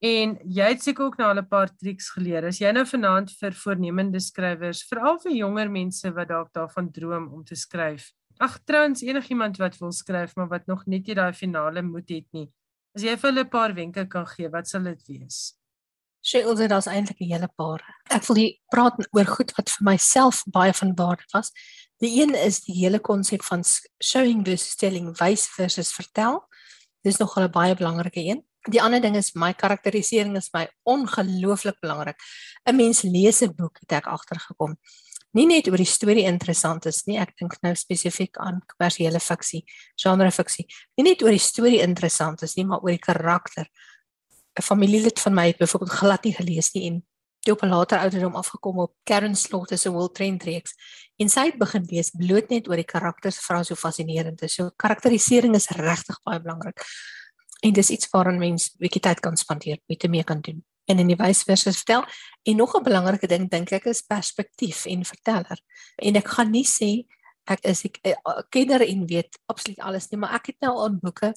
[0.02, 2.46] en jy het seker ook nou al 'n paar triks geleer.
[2.46, 7.34] As jy nou vanaand vir voornemende skrywers, veral vir jonger mense wat dalk daarvan droom
[7.34, 8.12] om te skryf.
[8.38, 12.28] Ag trouens enigiemand wat wil skryf maar wat nog net nie daai finale moed het
[12.32, 12.50] nie.
[12.96, 15.56] As jy vir hulle 'n paar wenke kan gee, wat sal dit wees?
[16.26, 17.82] Sheryl sê daar's eintlik 'n hele paar.
[18.10, 21.52] Ek wil hier praat oor goed wat vir myself baie van waarde was.
[22.00, 23.64] Die een is die hele konsep van
[24.04, 26.48] showing versus telling, wys versus vertel.
[27.04, 28.44] Dis nog 'n baie belangrike een.
[28.72, 32.18] Die ander ding is my karakterisering is my ongelooflik belangrik.
[32.66, 34.78] 'n Mens lees 'n boek het ek agtergekom.
[35.36, 39.66] Nie net oor die storie interessant is nie, ek dink nou spesifiek aan kommersiële fiksie,
[40.00, 40.64] genre fiksie.
[40.96, 43.68] Nie net oor die storie interessant is nie, maar oor die karakter.
[44.56, 47.04] 'n Familielid van my het byvoorbeeld glad nie gelees nie en
[47.44, 50.74] toe op 'n later ouderdom afgekom op Karen Slaughter se World Trend Reeks.
[51.18, 54.54] En sy het begin lees bloot net oor die karakters, vra so fascinerend is.
[54.54, 56.80] So karakterisering is regtig baie belangrik.
[57.62, 60.64] En dis iets waaraan mens bietjie tyd kan spandeer, bietjie meer kan doen.
[60.86, 62.06] En in die wysverse vertel
[62.44, 65.60] en nog 'n belangrike ding dink ek is perspektief en verteller.
[65.96, 67.06] En ek gaan nie sê
[67.46, 71.00] ek is ek eh, kenner en weet absoluut alles nie, maar ek het nou aan
[71.00, 71.34] boeke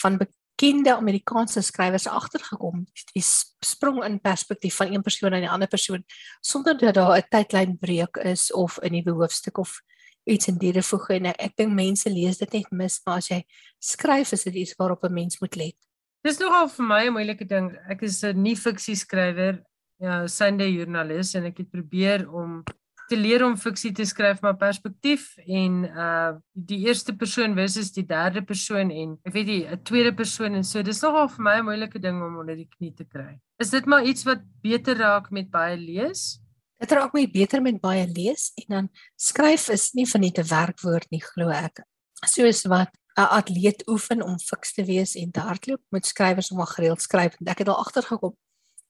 [0.00, 2.86] van bekende Amerikaanse skrywers agtergekom.
[3.12, 3.24] Die
[3.64, 6.04] sprong in perspektief van een persoon na 'n ander persoon
[6.40, 9.80] sonder dat daar 'n tydlyn breek is of 'n nuwe hoofstuk of
[10.24, 13.28] iets in diere voeg en ek, ek dink mense lees dit net mis maar as
[13.28, 13.42] jy
[13.78, 15.76] skryf is dit iets waarop 'n mens moet let.
[16.22, 17.72] Dis nogal vir my 'n moeilike ding.
[17.90, 19.58] Ek is 'n nie fiksie skrywer,
[19.98, 22.62] ja, Sunday joernalis en ek het probeer om
[23.08, 28.06] te leer om fiksie te skryf maar perspektief en uh die eerste persoon versus die
[28.06, 31.56] derde persoon en ek weet nie 'n tweede persoon en so dis nogal vir my
[31.58, 33.40] 'n moeilike ding om onder die knie te kry.
[33.58, 36.40] Is dit maar iets wat beter raak met baie lees?
[36.80, 40.48] Dit raak my beter met baie lees en dan skryf is nie van net 'n
[40.48, 41.82] werkwoord nie glo ek.
[42.24, 46.64] Soos wat 'n atleet oefen om fiks te wees en te hardloop, moet skrywers om
[46.66, 47.36] gereeld skryf.
[47.44, 48.36] Ek het al agtergekom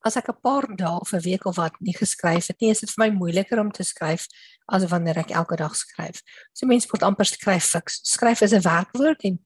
[0.02, 2.80] as ek 'n paar dae of 'n week of wat nie geskryf het nie, is
[2.80, 4.26] dit vir my moeiliker om te skryf
[4.66, 6.22] as wanneer ek elke dag skryf.
[6.52, 8.00] So mense moet amper skryf fiks.
[8.02, 9.38] Skryf is 'n werkwoord en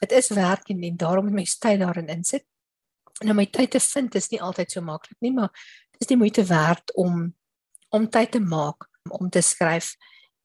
[0.00, 2.44] dit is werk en, en daarom moet my tyd daarin insit.
[3.22, 5.50] En om my tyd te vind is nie altyd so maklik nie, maar
[5.92, 7.34] dit is die moeite werd om
[7.90, 9.96] om tyd te maak om te skryf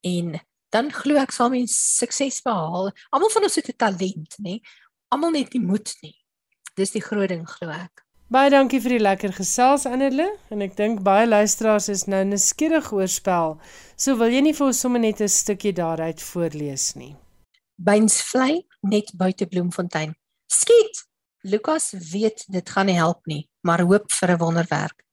[0.02, 0.40] en
[0.72, 2.92] dan glo ek sal mens sukses behaal.
[3.12, 4.62] Almal van ons het 'n talent, nê?
[5.12, 6.16] Almal net nie moed nie.
[6.76, 8.06] Dis die groot ding glo ek.
[8.32, 12.94] Baie dankie vir die lekker gesels Annelie en ek dink baie luisteraars is nou nuuskierig
[12.96, 13.58] oor spel.
[13.98, 17.16] So wil jy nie vir ons sommer net 'n stukkie daaruit voorlees nie.
[17.76, 20.16] Byns vlei net buite Bloemfontein.
[20.48, 21.04] Skiet.
[21.44, 25.04] Lukas weet dit gaan nie help nie, maar hoop vir 'n wonderwerk.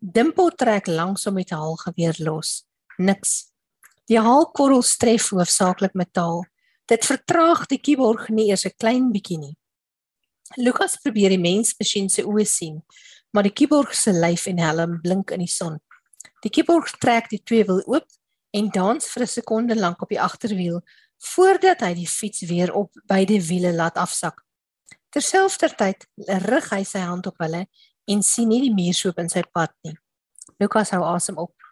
[0.00, 2.64] Dimpel trek langsom met 'n haalgeweer los.
[2.98, 3.53] Niks.
[4.10, 6.42] Die haalkorrel stref hoofsaaklik metaal.
[6.90, 9.56] Dit vertraag die kiborg nie eers 'n klein bietjie nie.
[10.56, 12.82] Lukas probeer die mensmasjien se oë sien,
[13.32, 15.80] maar die kiborg se lyf en helm blink in die son.
[16.42, 18.06] Die kiborg trek die twee wiel oop
[18.52, 20.82] en dans vir 'n sekonde lank op die agterwiel
[21.18, 24.44] voordat hy die fiets weer op beide wiele laat afsak.
[25.10, 26.06] Terselfdertyd
[26.44, 27.66] rig hy sy hand op hulle
[28.06, 29.96] en sien nie die muurshoop in sy pad nie.
[30.60, 31.63] Lukas hou asem op.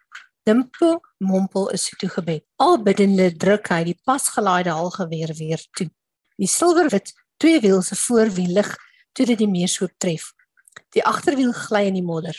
[0.43, 2.43] Dimpo mompel is toe gebed.
[2.59, 5.87] Al biddende druk hy die pasgelaaide halgeweer weer toe.
[6.35, 8.71] Die silwerwit tweewiel se voorwiel lig
[9.15, 10.33] toe dit die muurshoop tref.
[10.91, 12.35] Die agterwiel gly in die modder.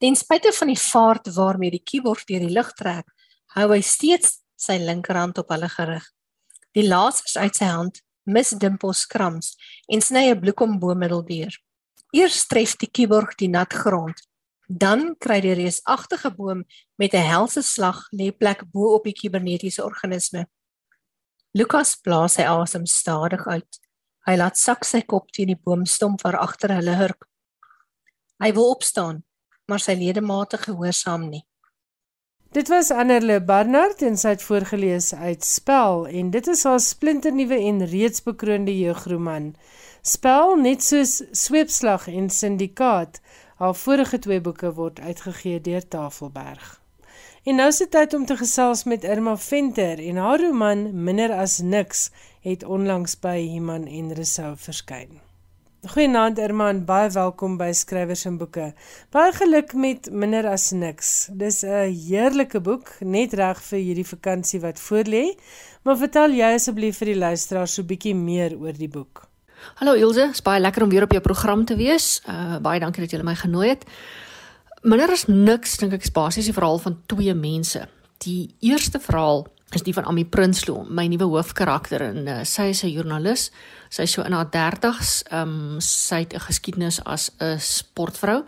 [0.00, 3.06] Ten spyte van die vaart waarmee die keyboard deur die lug trek,
[3.54, 6.08] hou hy steeds sy linkerhand op hulle gerig.
[6.72, 9.52] Die lasers uit sy hand mis Dimpo skrams
[9.92, 11.52] en sny 'n bloekomboommiddel deur.
[12.16, 14.16] Eers tref die kiborg die nat grond.
[14.68, 16.64] Dan kry die reusagtige boom
[16.96, 20.46] met 'n helse slag lê plek bo op die kibernetiese organisme.
[21.52, 23.78] Lukas blaas sy asem stadig uit.
[24.26, 27.26] Hy laat sak sy kop teen die boomstomp waar agter hulle hurk.
[28.42, 29.24] Hy wil opstaan,
[29.66, 31.44] maar sy ledemate gehoorsaam nie.
[32.52, 37.56] Dit was Annerle Barnard en sy het voorgeles uit Spel en dit is haar splinternuwe
[37.56, 39.54] en reeds bekroonde jeugroman.
[40.04, 43.22] Spel net soos Sweepslag en Syndikaat.
[43.62, 46.80] Haar vorige twee boeke word uitgegee deur Tafelberg.
[47.46, 51.30] En nou is dit tyd om te gesels met Irma Venter en haar roman Minder
[51.36, 52.08] as niks
[52.42, 55.20] het onlangs by Iman en Resou verskyn.
[55.94, 58.72] Goeienaand Irma baie welkom by Skrywers en Boeke.
[59.14, 61.30] Baie geluk met Minder as niks.
[61.30, 65.38] Dis 'n heerlike boek, net reg vir hierdie vakansie wat voorlê.
[65.84, 69.31] Maar vertel jy asseblief vir die luisteraars so bietjie meer oor die boek.
[69.80, 72.20] Hallo Ilse, is baie lekker om weer op jou program te wees.
[72.28, 73.84] Uh baie dankie dat jy my genooi het.
[74.82, 77.86] Minder as niks dink ek is basies die verhaal van twee mense.
[78.24, 82.82] Die eerste verhaal is die van Ami Prinsloo, my nuwe hoofkarakter en uh, sy is
[82.84, 83.50] 'n joernalis.
[83.88, 85.22] Sy is so in haar 30's.
[85.30, 88.44] Ehm um, sy het 'n geskiedenis as 'n sportvrou.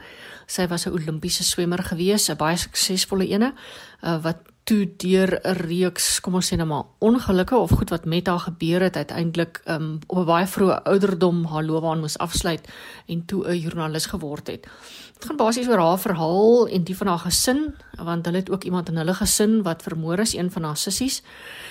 [0.47, 3.55] Sy was 'n Olimpiese swemmer gewees, 'n baie suksesvolle ene
[4.03, 8.05] uh, wat toe deur 'n reeks, kom ons sê nou maar, ongelukke of goed wat
[8.05, 12.69] met haar gebeur het, uiteindelik um, op 'n baie vroeë ouderdom haar loopbaan moes afsluit
[13.07, 14.67] en toe 'n joernalis geword het.
[15.15, 18.65] Dit gaan basies oor haar verhaal en die van haar gesin, want hulle het ook
[18.65, 21.23] iemand in hulle gesin wat vermoor is, een van haar sissies,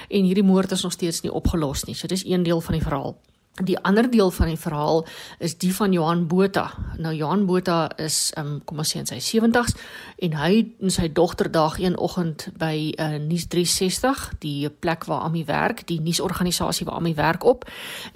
[0.10, 1.96] en hierdie moord is nog steeds nie opgelos nie.
[1.96, 3.18] So dis een deel van die verhaal.
[3.62, 5.04] Die ander deel van die verhaal
[5.38, 6.72] is die van Johan Botha.
[6.98, 9.76] Nou Johan Botha is um kom ons sê in sy 70's
[10.26, 15.28] en hy en sy dogter daag een oggend by uh, Nuus 360, die plek waar
[15.28, 17.68] Ami werk, die nuusorganisasie waar Ami werk op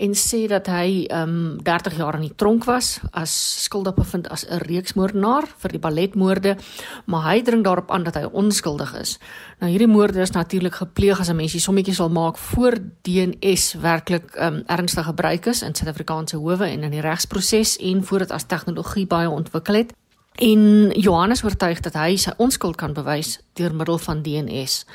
[0.02, 4.48] en sê dat hy um 30 jaar in die tronk was as skuldig bevind as
[4.50, 6.58] 'n reeksmoordenaar vir die balletmoorde,
[7.06, 9.20] maar hy dring daarop aan dat hy onskuldig is.
[9.60, 12.74] Nou hierdie moorde is natuurlik gepleeg as 'n mens die sommetjies sal maak voor
[13.06, 18.32] DNS werklik um ernstig gebruik is in Suid-Afrikaanse howe en in die regsproses en voordat
[18.32, 19.94] as tegnologie baie ontwikkel het.
[20.40, 24.86] En Johannes oortuig dat hy sy onskuld kan bewys deur middel van DNS.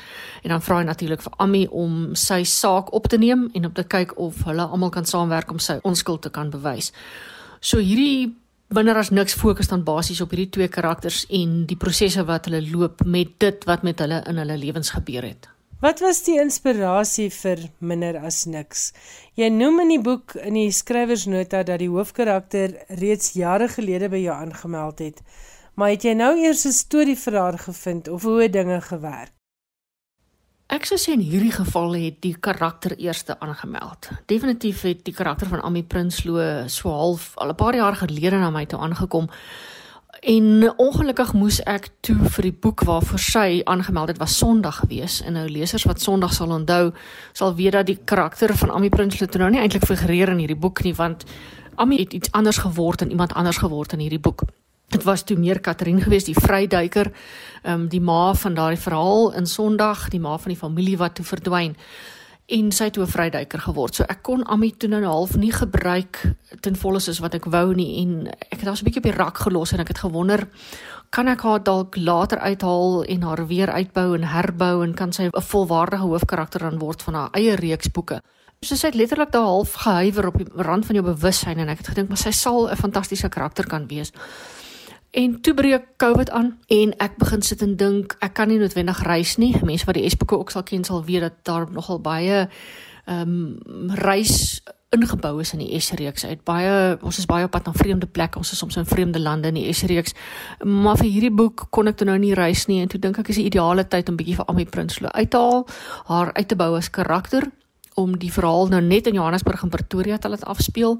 [0.41, 3.73] En dan vra hy natuurlik vir Ami om sy saak op te neem en om
[3.73, 6.93] te kyk of hulle almal kan saamwerk om sy onskuld te kan bewys.
[7.59, 8.33] So hierdie
[8.73, 12.63] binne as niks fokus dan basies op hierdie twee karakters en die prosesse wat hulle
[12.71, 15.52] loop met dit wat met hulle in hulle lewens gebeur het.
[15.83, 18.93] Wat was die inspirasie vir minder as niks?
[19.35, 24.21] Jy noem in die boek in die skrywersnota dat die hoofkarakter reeds jare gelede by
[24.23, 25.19] jou aangemeld het.
[25.75, 29.33] Maar het jy nou eers 'n storie vir haar gevind of hoe dinge gewerk?
[30.69, 34.07] Ek sou sê in hierdie geval het die karakter eerste aangemeld.
[34.25, 38.49] Definitief het die karakter van Ami Prinsloo so half al 'n paar jaar gelede na
[38.49, 39.29] my toe aangekom.
[40.21, 45.21] En ongelukkig moes ek toe vir die boek waarvoor sy aangemeld het was Sondag gewees.
[45.25, 46.91] En nou lesers wat Sondag sal onthou,
[47.33, 50.83] sal weet dat die karakter van Ami Prinsloo nou nie eintlik figureer in hierdie boek
[50.83, 51.25] nie, want
[51.75, 54.43] Ami het iets anders geword en iemand anders geword in hierdie boek.
[54.93, 57.09] Dit was toe meer Katrin geweest, die vryduiker,
[57.63, 61.15] ehm um, die ma van daardie verhaal in Sondag, die ma van die familie wat
[61.15, 61.75] toe verdwyn
[62.45, 63.95] en sy het toe 'n vryduiker geword.
[63.95, 67.73] So ek kon Ami toe nou half nie gebruik ten volle soos wat ek wou
[67.73, 69.97] nie en ek het haar so 'n bietjie op die rak gelos en ek het
[69.97, 70.47] gewonder
[71.09, 75.23] kan ek haar dalk later uithaal en haar weer uitbou en herbou en kan sy
[75.23, 78.21] 'n volwaardige hoofkarakter dan word van haar eie reeks boeke.
[78.61, 81.77] So sy het letterlik daar half gehuiwer op die rand van jou bewussyn en ek
[81.77, 84.11] het gedink maar sy sal 'n fantastiese karakter kan wees.
[85.13, 89.03] En toe breek COVID aan en ek begin sit en dink ek kan nie noodwendig
[89.05, 89.51] reis nie.
[89.61, 92.47] Mense wat die Esboeke ook sal ken sal weet dat daar nogal baie
[93.05, 96.25] ehm um, reis ingebou is in die S-reeks.
[96.25, 98.41] Uit baie ons is baie op pad na vreemde plekke.
[98.41, 100.13] Ons is soms in vreemde lande in die S-reeks.
[100.65, 103.29] Maar vir hierdie boek kon ek toe nou nie reis nie en toe dink ek
[103.29, 105.67] is die ideale tyd om bietjie vir Ami Prinsloo uit te haal,
[106.09, 107.49] haar uit te bou as karakter
[107.95, 110.99] om die verhaal nou net in Johannesburg en Pretoria te laat afspeel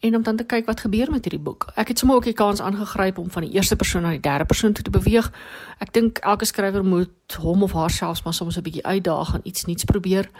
[0.00, 1.68] en om dan te kyk wat gebeur met hierdie boek.
[1.76, 4.44] Ek het sommer ook die kans aangegryp om van die eerste persoon na die derde
[4.44, 5.30] persoon toe te beweeg.
[5.78, 9.64] Ek dink elke skrywer moet hom of haarself maar soms 'n bietjie uitdaag en iets
[9.64, 10.30] nuuts probeer.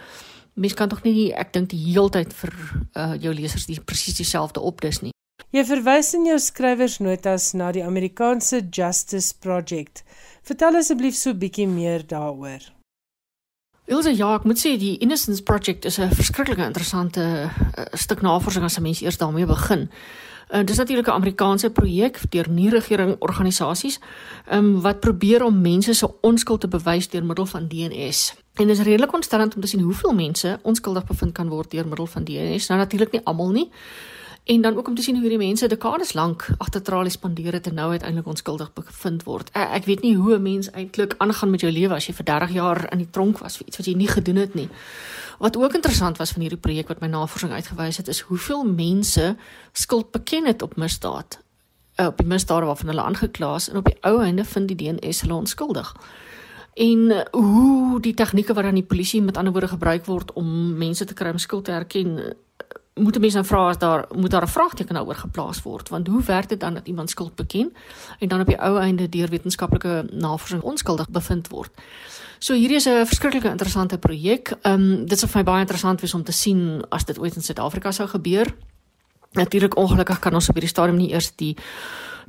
[0.53, 2.53] Mens kan tog nie ek dink die heeltyd vir
[2.93, 5.11] uh, jou lesers die presies dieselfde opdis nie.
[5.51, 10.03] Jy verwys in jou skrywersnotas na die Amerikaanse Justice Project.
[10.43, 12.80] Vertel asseblief so 'n bietjie meer daaroor.
[13.89, 18.63] Ilse ja, ek moet sê die Innocence Project is 'n verskriklike interessante uh, stuk navorsing
[18.63, 19.89] as 'n mens eers daarmee begin.
[20.51, 23.99] Uh, dit is natuurlik 'n Amerikaanse projek deur nie-regering organisasies
[24.51, 28.35] um, wat probeer om mense se onskuld te bewys deur middel van DNS.
[28.53, 31.87] En dit is redelik ontstellend om te sien hoeveel mense onskuldig bevind kan word deur
[31.87, 32.67] middel van DNS.
[32.67, 33.71] Nou natuurlik nie almal nie.
[34.51, 37.67] En dan ook om te sien hoe hierdie mense dekades lank agter tralies spandeer het
[37.67, 39.49] en nou uiteindelik onskuldig bevind word.
[39.55, 42.25] Ek, ek weet nie hoe 'n mens eintlik aangaan met jou lewe as jy vir
[42.25, 44.69] 30 jaar in die tronk was vir iets wat jy nie gedoen het nie.
[45.39, 49.35] Wat ook interessant was van hierdie projek wat my navorsing uitgewys het, is hoeveel mense
[49.71, 51.39] skuld beken het op misdaad.
[51.95, 54.75] Uh, op die misdade waarvan hulle aangekla is en op die ou einde vind die
[54.75, 55.95] DNS hulle onskuldig.
[56.73, 60.77] en uh, hoe die tegnieke wat aan die polisie met ander woorde gebruik word om
[60.77, 62.35] mense te kry om skuld te erken
[62.93, 66.23] moet mense nou vra as daar moet daar 'n vraagteken daaroor geplaas word want hoe
[66.23, 67.73] werk dit dan dat iemand skuld beken
[68.19, 71.71] en dan op die ou einde deur wetenskaplike navorsing onskuldig bevind word.
[72.39, 74.53] So hierdie is 'n verskriklike interessante projek.
[74.61, 77.35] Ehm um, dit sou vir my baie interessant wees om te sien as dit ooit
[77.35, 78.55] in Suid-Afrika sou gebeur.
[79.31, 81.55] Natuurlik ongelukkig kan ons op hierdie stadium nie eers die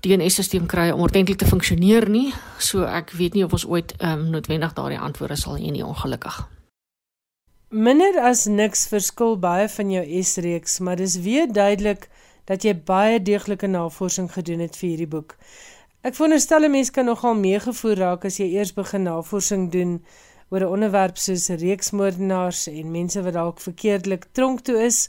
[0.01, 2.35] DNS-stelsel kry om ordentlik te funksioneer nie.
[2.59, 5.85] So ek weet nie of ons ooit ehm um, noodwendig daardie antwoorde sal hê nie
[5.85, 6.49] ongelukkig.
[7.73, 12.03] Minder as niks verskil baie van jou S-reeks, maar dis weer duidelik
[12.45, 15.33] dat jy baie deeglike navorsing gedoen het vir hierdie boek.
[16.05, 20.05] Ek veronderstel 'n mens kan nogal meegevoer raak as jy eers begin navorsing doen
[20.51, 25.09] oor 'n onderwerp soos reeksmoordenaars en mense wat dalk verkeerdelik tronk toe is.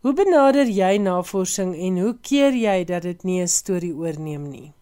[0.00, 4.77] Hoe benader jy navorsing en hoe keer jy dat dit nie 'n storie oorneem nie?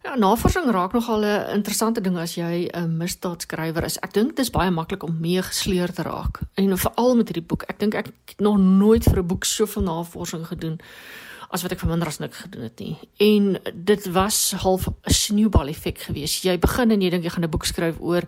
[0.00, 3.98] Ja, navorsing raak nogal 'n interessante ding as jy 'n misdaadskrywer is.
[3.98, 6.40] Ek dink dit is baie maklik om mee gesleer te raak.
[6.54, 7.62] En veral met hierdie boek.
[7.62, 10.80] Ek dink ek het nog nooit vir 'n boek soveel navorsing gedoen
[11.50, 12.94] as wat ek vir minder as niks gedoen het nie.
[13.18, 16.44] En dit was half 'n sneeubal effek geweest.
[16.44, 18.22] Jy begin en jy dink jy gaan 'n boek skryf oor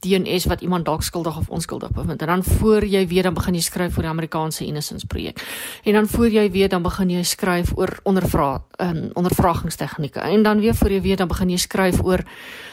[0.00, 2.20] DNS wat iemand dalk skuldig of onskuldig bevind.
[2.20, 5.40] En dan voor jy weet dan begin jy skryf oor die Amerikaanse Innocence projek.
[5.84, 10.20] En dan voor jy weet dan begin jy skryf oor ondervra um, ondervragingstegnieke.
[10.20, 12.24] En dan weer voor jy weet dan begin jy skryf oor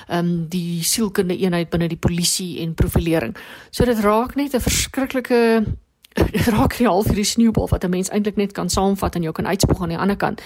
[0.08, 3.38] ehm um, die sielkundige eenheid binne die polisie en profilering.
[3.72, 5.64] So dit raak net 'n verskriklike
[6.56, 9.48] raak nie half hierdie sneeubal wat 'n mens eintlik net kan saamvat en jou kan
[9.48, 10.42] uitspoeg aan die ander kant.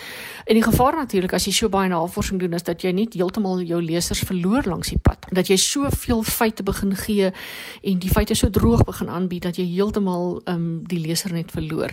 [0.46, 3.62] En die gevaar natuurlik as jy so baie navorsing doen is dat jy net heeltemal
[3.62, 5.26] jou lesers verloor langs die pad.
[5.32, 7.32] Dat jy soveel feite begin gee
[7.84, 11.52] en die feite so droog begin aanbied dat jy heeltemal ehm um, die leser net
[11.52, 11.92] verloor.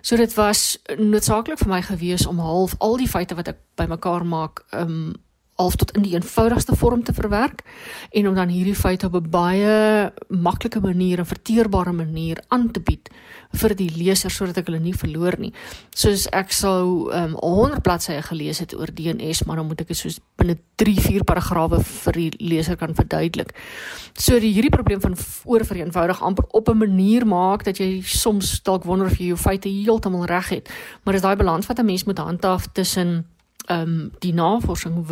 [0.00, 4.26] So dit was noodsaaklik vir my gewees om half al die feite wat ek bymekaar
[4.26, 5.14] maak ehm um,
[5.56, 7.62] half tot in die eenvoudigste vorm te verwerk
[8.10, 12.80] en om dan hierdie feite op 'n baie maklike manier en verteerbare manier aan te
[12.80, 13.10] bied
[13.52, 15.52] vir die leser sodat ek hulle nie verloor nie.
[15.94, 19.96] Soos ek sou um, 100 bladsye gelees het oor DNS, maar dan moet ek dit
[19.96, 23.54] soos binne 3-4 paragrawe vir die leser kan verduidelik.
[24.18, 25.14] So die hierdie probleem van
[25.44, 29.68] oorvereenvoudig amper op 'n manier maak dat jy soms dalk wonder of jy jou feite
[29.68, 30.68] heeltemal reg het,
[31.02, 33.26] maar dis daai balans wat 'n mens moet handhaaf tussen
[33.66, 35.06] ehm um, die navorsing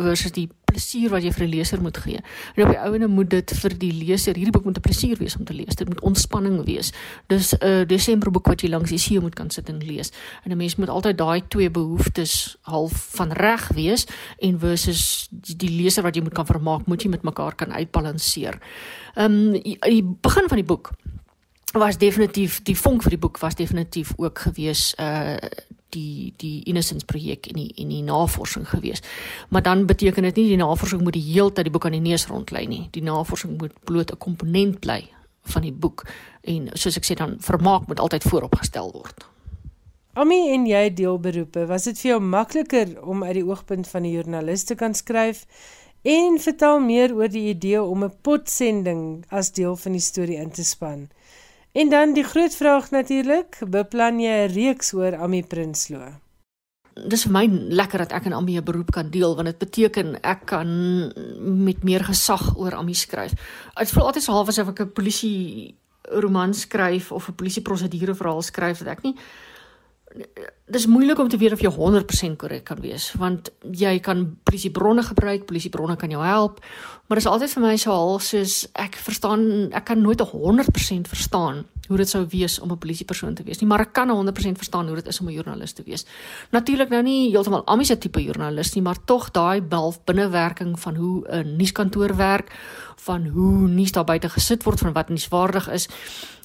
[0.00, 2.20] versus die plesier wat jy vir die leser moet gee.
[2.56, 5.36] En op die ouene moet dit vir die leser, hierdie boek moet 'n plesier wees
[5.36, 5.76] om te lees.
[5.76, 6.92] Dit moet ontspanning wees.
[7.28, 10.12] Dis 'n uh, Desember boek wat jy langs die see moet kan sit en lees.
[10.44, 14.06] En 'n mens moet altyd daai twee behoeftes half van reg wees
[14.38, 18.58] en versus die leser wat jy moet kan vermaak, moet jy met mekaar kan uitbalanseer.
[19.14, 20.90] Ehm um, die, die begin van die boek
[21.72, 25.36] was definitief die vonk vir die boek was definitief ook gewees uh
[25.92, 29.02] die die innocence projek en die en die navorsing gewees.
[29.48, 32.04] Maar dan beteken dit nie die navorsing moet die hele tyd die boek aan die
[32.04, 32.86] neus rondlei nie.
[32.90, 35.02] Die navorsing moet bloot 'n komponent bly
[35.42, 36.06] van die boek
[36.42, 39.26] en soos ek sê dan vermaak moet altyd vooropgestel word.
[40.12, 44.02] Ami en jy deel beroepe, was dit vir jou makliker om uit die oogpunt van
[44.02, 45.46] die joernalis te kan skryf
[46.04, 50.50] en vertel meer oor die idee om 'n potsending as deel van die storie in
[50.50, 51.08] te span?
[51.72, 56.20] En dan die groot vraag natuurlik, beplan jy 'n reeks oor Ami Prinsloo?
[57.08, 60.20] Dis vir my lekker dat ek in Ami 'n beroep kan deel want dit beteken
[60.20, 60.68] ek kan
[61.64, 63.32] met meer gesag oor Ami skryf.
[63.78, 68.14] Dit voel altyd so half asof ek 'n polisie roman skryf of 'n polisie prosedure
[68.14, 69.16] verhaal skryf dat ek nie
[70.72, 75.04] dis moeilik om te weet of jy 100% korrek kan wees want jy kan polisiebronne
[75.06, 76.60] gebruik, polisiebronne kan jou help,
[77.06, 81.12] maar dit is altyd vir my so half soos ek verstaan ek kan nooit 100%
[81.12, 84.56] verstaan hoe dit sou wees om 'n polisiepersoon te wees nie, maar ek kan 100%
[84.56, 86.06] verstaan hoe dit is om 'n joernalis te wees.
[86.50, 91.24] Natuurlik nou nie heeltemal amiese tipe joernalis nie, maar tog daai balf binnewerking van hoe
[91.28, 92.52] 'n nuuskantoor werk,
[92.96, 95.88] van hoe nuus daar buite gesit word, van wat nuuswaardig is.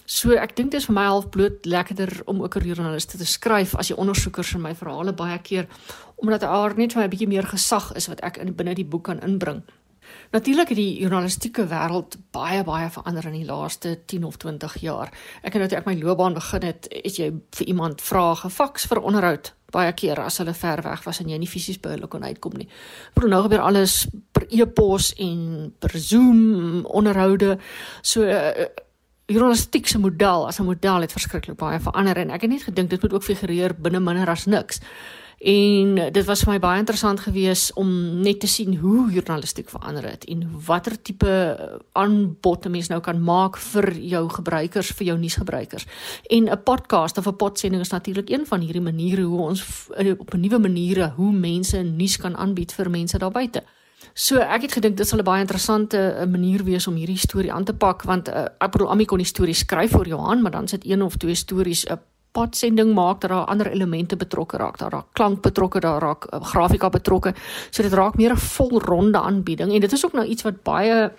[0.08, 3.26] So ek dink dit is vir my half bloot lekkerder om ook 'n joernaliste te
[3.26, 5.68] skryf as die ondersoekers in my verhale baie keer
[6.16, 8.86] omdat daar net vir my 'n bietjie meer gesag is wat ek in binne die
[8.86, 9.64] boek kan inbring.
[10.32, 15.12] Natuurlik het die journalistieke wêreld baie baie verander in die laaste 10 of 20 jaar.
[15.44, 18.86] Ek het nou toe ek my loopbaan begin het, het jy vir iemand vrae gefaks
[18.86, 22.08] vir onderhoud baie keer as hulle ver weg was en jy nie fisies by hulle
[22.08, 22.68] kon uitkom nie.
[23.16, 27.58] Maar nou gebeur alles per e-pos en per Zoom onderhoude.
[28.02, 28.68] So uh,
[29.28, 32.90] journalistiek se model as 'n model het verskriklik baie verander en ek het net gedink
[32.90, 34.80] dit moet ook figureer binne minder as niks.
[35.38, 40.10] En dit was vir my baie interessant geweest om net te sien hoe journalistiek verander
[40.10, 41.30] het en watter tipe
[41.92, 45.86] aanbod mense nou kan maak vir jou gebruikers, vir jou nuusgebruikers.
[46.30, 50.34] En 'n podcast of 'n podsending is natuurlik een van hierdie maniere hoe ons op
[50.34, 53.64] 'n nuwe maniere hoe mense nuus kan aanbied vir mense daar buite.
[54.18, 57.54] So ek het gedink dit sal 'n baie interessante eh, manier wees om hierdie storie
[57.54, 60.52] aan te pak want uh, ek bedoel Ami kon die storie skryf vir Johan, maar
[60.52, 62.00] dan sit een of twee stories 'n
[62.32, 66.42] podsending maak dat daar ander elemente betrokke raak, daar raak klank betrokke, daar raak uh,
[66.42, 67.34] grafika betrokke.
[67.70, 71.12] So dit raak meer 'n volronde aanbieding en dit is ook nou iets wat baie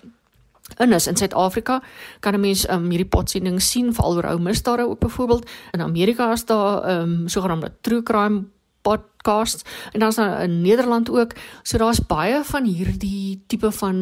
[0.79, 1.83] in is in Suid-Afrika
[2.21, 6.33] kan 'n mens um, hierdie potsending sien veral oor ou misdade ook byvoorbeeld in Amerika
[6.33, 8.45] is daar um, sogenaamde true crime
[8.83, 13.97] podcasts en dan is daar in Nederland ook so daar's baie van hierdie tipe van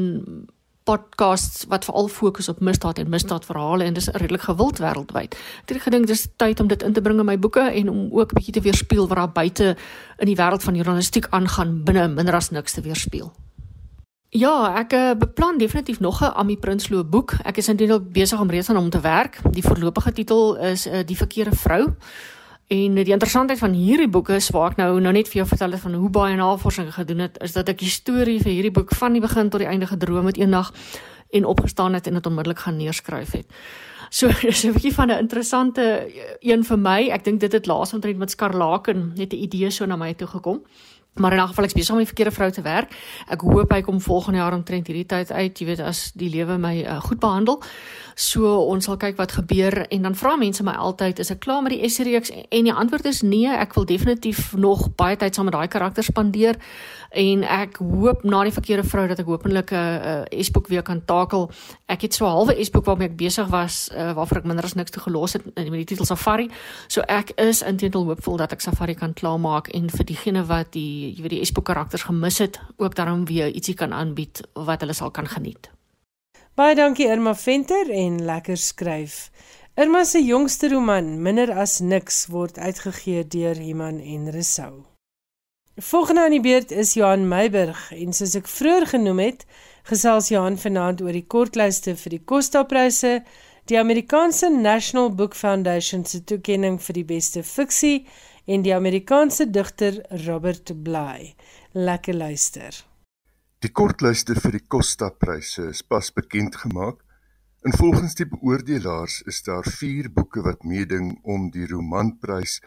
[0.87, 5.35] podcasts wat veral fokus op misdaad en misdaadverhale en dis redelik gewild wêreldwyd.
[5.65, 8.05] Ek het gedink dis tyd om dit in te bring in my boeke en om
[8.13, 9.77] ook 'n bietjie te weerspieël wat daar buite
[10.19, 13.33] in die wêreld van journalistiek aangaan binne minder as niks te weerspieël.
[14.31, 17.33] Ja, ek uh, beplan definitief nog 'n Ami Prinsloo boek.
[17.43, 19.41] Ek is inderdaad besig om reeds aan hom te werk.
[19.51, 21.95] Die voorlopige titel is uh, Die verkeerde vrou.
[22.67, 25.77] En die interessantheid van hierdie boek is waar ek nou nou net vir jou vertel
[25.77, 28.95] het van hoe baie navorsing gedoen het, is dat ek die storie vir hierdie boek
[28.99, 30.73] van die begin tot die einde gedroom het eendag
[31.31, 33.47] en opgestaan het en dit onmiddellik gaan neerskryf het.
[34.11, 36.11] So dis 'n bietjie van 'n interessante
[36.41, 37.09] een vir my.
[37.11, 40.27] Ek dink dit het laas omtrent met Skarlaken net 'n idee so na my toe
[40.27, 40.63] gekom.
[41.17, 42.93] Maar in elk geval ek besig om die verkeerde vrou te werk.
[43.33, 46.59] Ek hoop hy kom volgende jaar omtrent hierdie tyd uit, jy weet as die lewe
[46.61, 47.63] my uh, goed behandel.
[48.17, 51.63] So ons sal kyk wat gebeur en dan vra mense my altyd, is ek klaar
[51.65, 52.33] met die essay-reeks?
[52.49, 56.05] En die antwoord is nee, ek wil definitief nog baie tyd saam met daai karakter
[56.05, 56.61] spandeer
[57.17, 61.03] en ek hoop na die verkeerde vrou dat ek hopelik 'n uh, S-boek weer kan
[61.05, 61.51] takel.
[61.89, 64.75] Ek het so 'n halwe S-boek waarmee ek besig was uh, waarvoor ek minder as
[64.75, 66.51] niks te gelos het met die titel Safari.
[66.89, 71.15] So ek is intendeel hoopvol dat ek Safari kan klaarmaak en vir diegene wat die
[71.17, 74.95] jy weet die S-boek karakters gemis het, ook daarom weer ietsie kan aanbied wat hulle
[74.95, 75.71] sal kan geniet.
[76.55, 79.31] Baie dankie Irma Venter en lekker skryf.
[79.77, 84.96] Irma se jongste roman, Minder as niks, word uitgegee deur Iman en Resou.
[85.79, 89.43] Volgende aan die beurt is Johan Meiburg en soos ek vroeër genoem het,
[89.85, 93.11] gesels Johan vanaand oor die kortlyste vir die Costa-pryse,
[93.69, 98.07] die Amerikaanse National Book Foundation se toekenning vir die beste fiksie
[98.49, 101.35] en die Amerikaanse digter Robert Bly.
[101.77, 102.73] Lekker luister.
[103.61, 107.05] Die kortlyste vir die Costa-pryse is pas bekend gemaak
[107.69, 112.63] en volgens die beoordelaars is daar 4 boeke wat meeding om die romanprys.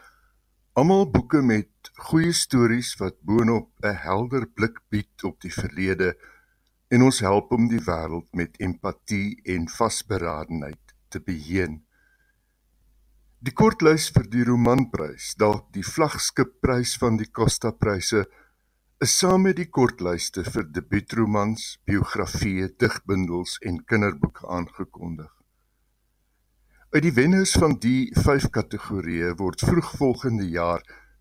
[0.78, 6.14] Almal boeke met goeie stories wat boonop 'n helder blik bied op die verlede
[6.94, 11.74] en ons help om die wêreld met empatie en vasberadenheid te beheer.
[13.40, 18.24] Die kortlys vir die romanprys, dalk die vlaggskipprys van die Costa-pryse
[19.00, 25.39] is saam met die kortlyste vir debuutromans, biografieë, digbundels en kinderboeke aangekondig.
[26.90, 30.80] Uit die wenners van die 5 kategorieë word vroeg volgende jaar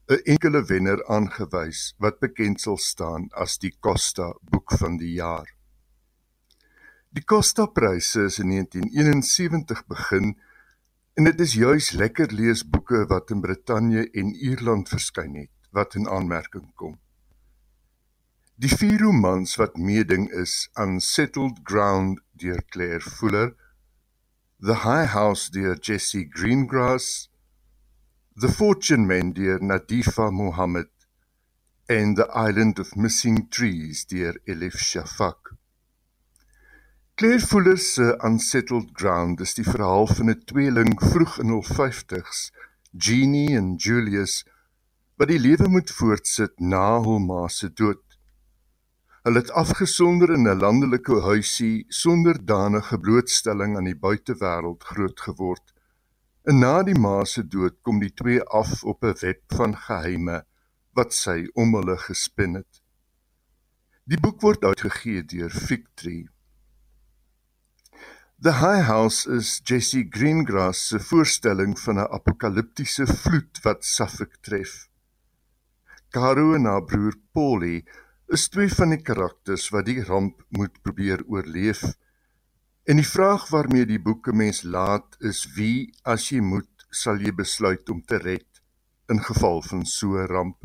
[0.09, 5.45] 'n enkele wenner aangewys wat bekend sal staan as die Costa boek van die jaar.
[7.13, 10.33] Die Costa pryse is in 1971 begin
[11.13, 16.09] en dit is juis lekker leesboeke wat in Brittanje en Ierland verskyn het wat in
[16.09, 16.97] aanmerking kom.
[18.55, 23.53] Die vier romans wat meeding is Unsettled Ground deur Claire Fuller,
[24.61, 27.29] The High House deur Jessie Greengrass,
[28.35, 30.89] The Fortune Men deur Nadifa Mohammed
[31.87, 35.55] en The Island of Missing Trees deur Elif Shafak.
[37.15, 42.51] Claire Fuller se Unsettled Ground is die verhaal van 'n tweeling vroeg in hul 50's,
[42.91, 44.43] Jeannie en Julius,
[45.15, 48.03] wat die lewe moet voortsit na hul ma se dood.
[49.29, 55.73] Hulle het afgesonder in 'n landelike huisie sonder danige blootstelling aan die buitewêreld groot geword.
[56.43, 60.45] En na die ma se dood kom die twee af op 'n web van geheime
[60.93, 62.81] wat sy om hulle gespin het.
[64.03, 66.27] Die boek word uitgegee deur Victory.
[68.41, 74.89] The High House is Jesse Greengrass se voorstelling van 'n apokaliptiese vloed wat Suffolk tref.
[76.09, 77.85] Caro en haar broer Polly
[78.29, 81.81] is twee van die karakters wat die ramp moet probeer oorleef.
[82.85, 87.33] En die vraag waarmee die boeke mens laat is wie as jy moet sal jy
[87.33, 88.61] besluit om te red
[89.09, 90.57] in geval van so 'n ramp.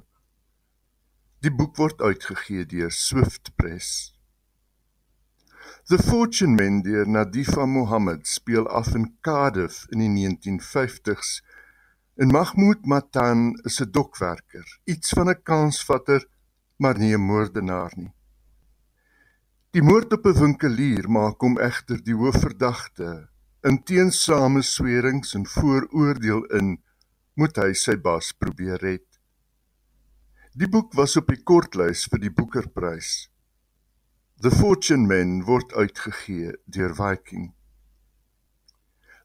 [1.41, 4.13] Die boek word uitgegee deur Swift Press.
[5.89, 11.43] The Fortune Men deur Nadifa Mohammed speel af in Cardiff in die 1950s.
[12.17, 16.29] En Mahmoud Matan is 'n dokwerker, iets van 'n kansvatter
[16.77, 18.13] maar nie 'n moordenaar nie.
[19.75, 23.29] Die moord op 'n winkelier maak hom egter die hoofverdagte.
[23.63, 26.83] In teensame swerings en vooroordeel in
[27.35, 29.07] moet hy sy bas probeer red.
[30.55, 33.31] Die boek was op die kortlys vir die Boekerprys.
[34.43, 37.55] The Fortune Men word uitgegee deur Viking.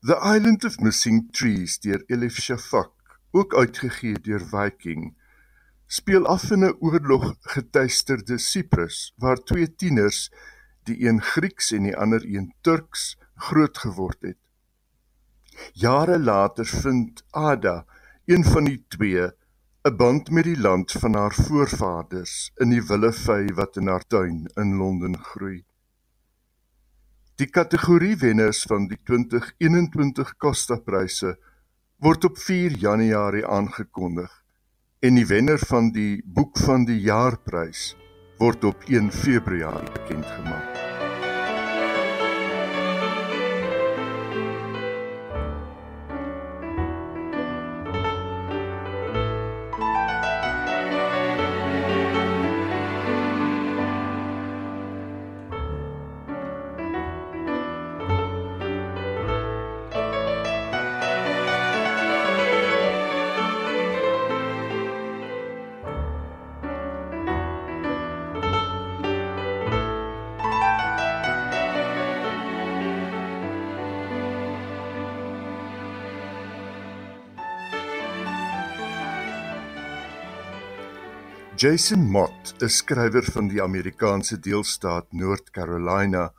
[0.01, 5.13] The Island of Missing Trees deur Elif Shafak, ook uitgegee deur Viking,
[5.89, 7.23] speel af in 'n oorlog
[7.53, 10.31] getuisterde Siprus waar twee tieners,
[10.83, 14.37] die een Grieks en die ander een Turks, groot geword het.
[15.73, 17.85] Jare later vind Ada,
[18.25, 19.31] een van die twee,
[19.83, 24.51] 'n band met die land van haar voorvaders in die willevy wat in haar tuin
[24.55, 25.65] in Londen groei.
[27.35, 31.39] Die kategorie wenners van die 2021 Costa-pryse
[31.97, 34.39] word op 4 Januarie aangekondig
[34.99, 37.93] en die wenner van die Boek van die Jaarprys
[38.41, 40.88] word op 1 Februarie bekend gemaak.
[81.59, 86.31] Jason Mott, 'n skrywer van die Amerikaanse deelstaat North Carolina,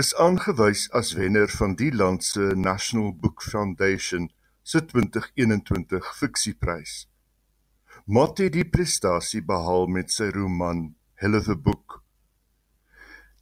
[0.00, 4.30] is aangewys as wenner van die land se National Book Foundation
[4.62, 6.94] se 2021 fiksieprys.
[8.06, 12.00] Mott het die prestasie behaal met sy roman Hell of a Book.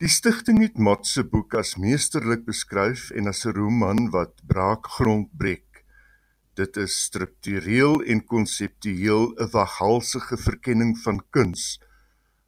[0.03, 5.31] Die stigting het Mott se boek as meesterlik beskryf en as 'n roman wat braakgrond
[5.39, 5.74] breek
[6.55, 11.81] Dit is struktureel en konseptueel 'n waghalsige verkenning van kuns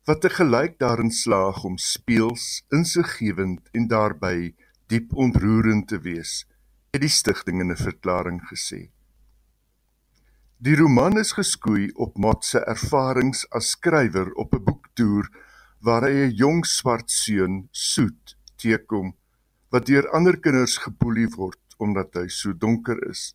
[0.07, 4.55] wat te gelyk daarin slaag om speels, insiggewend en daarbey
[4.87, 6.47] diep ontroerend te wees,
[6.95, 8.91] het die stigting in 'n verklaring gesê.
[10.57, 15.27] Die roman is geskoei op Mott se ervarings as skrywer op 'n boektoer
[15.81, 19.17] waar hy 'n jong swart seun, Soet, teekom
[19.71, 23.35] wat deur ander kinders geboelie word omdat hy so donker is.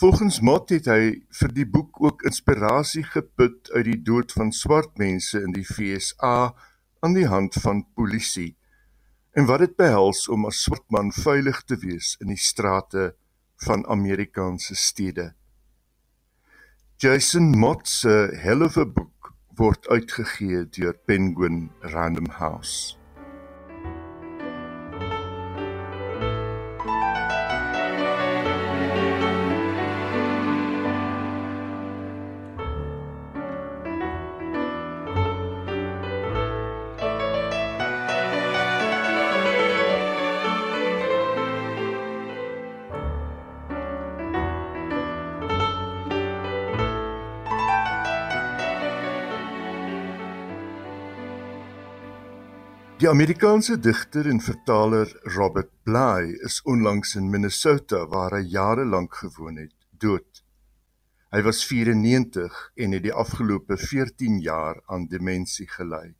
[0.00, 4.94] Volgens Mott het hy vir die boek ook inspirasie geput uit die dood van swart
[4.96, 6.54] mense in die FSA
[7.04, 8.54] aan die hand van polisie
[9.36, 13.10] en wat dit behels om as swart man veilig te wees in die strate
[13.66, 15.34] van Amerikaanse stede.
[16.96, 22.96] Jason Mott se Hell of a Book word uitgegee deur Penguin Random House.
[53.00, 59.14] Die Amerikaanse digter en vertaler Robert Bly is onlangs in Minnesota waar hy jare lank
[59.22, 59.72] gewoon het,
[60.02, 60.42] dood.
[61.32, 66.12] Hy was 94 en het die afgelope 14 jaar aan demensie gely.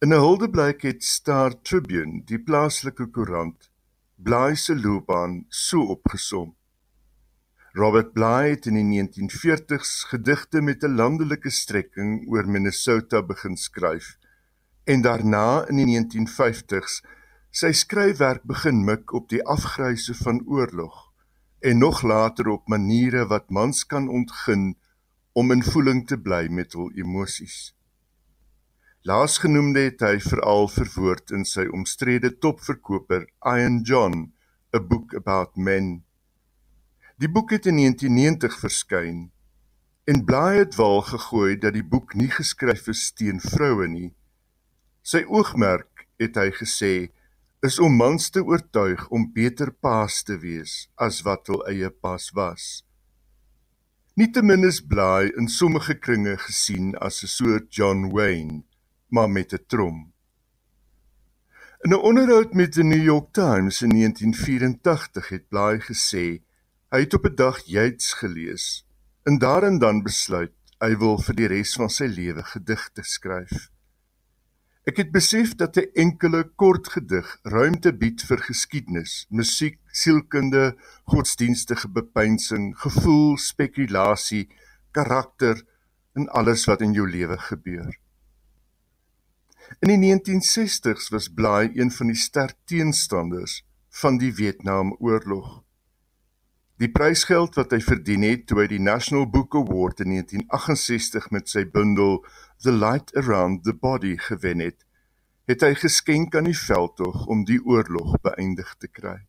[0.00, 3.68] In 'n huldeblyk het Star Tribune, die plaaslike koerant,
[4.16, 6.54] Bly se loopbaan so opgesom.
[7.76, 14.17] Robert Bly het in die 1940s gedigte met 'n landelike strekking oor Minnesota begin skryf
[14.88, 17.02] en daarna in die 1950s
[17.60, 20.96] sy skryfwerk begin mik op die afgryse van oorlog
[21.60, 24.70] en nog later op maniere wat mans kan ontgin
[25.32, 27.74] om in voeling te bly met hul emosies.
[29.04, 34.28] Laasgenoemde het hy veral verwoord in sy omstrede topverkoper Iron John,
[34.74, 35.98] a book about men.
[37.20, 39.26] Die boek het in 1990 verskyn
[40.08, 44.14] en Bly het wel gegooi dat die boek nie geskryf is teen vroue nie,
[45.08, 46.92] Sy oogmerk, het hy gesê,
[47.64, 52.26] is om mans te oortuig om beter paas te wees as wat hul eie pas
[52.36, 52.66] was.
[54.20, 58.64] Nietemin is Bly in sommige kringe gesien as 'n soort John Wayne,
[59.08, 60.12] maar met 'n trom.
[61.84, 66.42] In 'n onderhoud met die New York Times in 1984 het Bly gesê
[66.92, 68.84] hy het op 'n dag Yeats gelees
[69.24, 73.70] en daarin dan besluit hy wil vir die res van sy lewe gedigte skryf.
[74.88, 81.88] Ek het besef dat 'n enkele kort gedig ruimte bied vir geskiedenis, musiek, sielkunde, godsdienstige
[81.88, 84.48] bepeinsing, gevoel, spekulasie,
[84.90, 85.60] karakter
[86.14, 87.98] en alles wat in jou lewe gebeur.
[89.80, 95.62] In die 1960s was Bly een van die sterk teenstanders van die Vietnamoorlog.
[96.78, 101.48] Die prysgeld wat hy verdien het toe hy die National Book Award in 1968 met
[101.50, 102.20] sy bundel
[102.60, 104.82] The Light Around the Body gewen het,
[105.46, 109.20] het hy geskenk aan die veldtog om die oorlog beëindig te kry.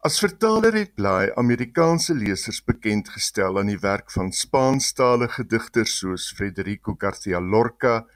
[0.00, 6.30] As vertaler het Bly Amerikaanse lesers bekend gestel aan die werk van Spaanstalige digters soos
[6.32, 8.06] Federico García Lorca,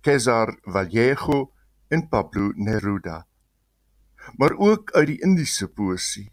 [0.00, 1.50] César Vallejo
[1.92, 3.26] en Pablo Neruda.
[4.40, 6.30] Maar ook uit die Indiese poësie.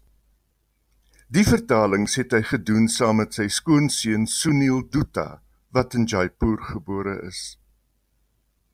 [1.28, 5.43] Die vertalings het hy gedoen saam met sy skoonseun Sunil Dutta
[5.74, 7.58] wat in Jaipur gebore is.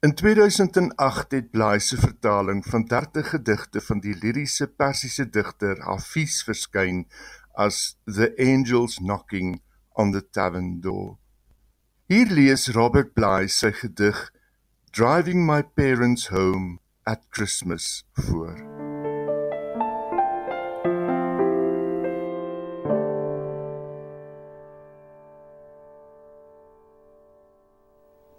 [0.01, 6.43] In 2008 het Bly se vertaling van 30 gedigte van die liriese Persiese digter Hafiz
[6.45, 7.05] verskyn
[7.53, 9.61] as The Angels Knocking
[9.93, 11.19] on the Tavern Door.
[12.09, 14.29] Hier lees Robert Bly sy gedig
[14.97, 18.70] Driving My Parents Home at Christmas voor.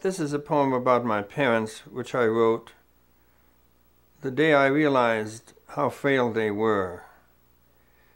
[0.02, 2.72] This is a poem about my parents, which I wrote
[4.22, 7.04] the day I realized how frail they were.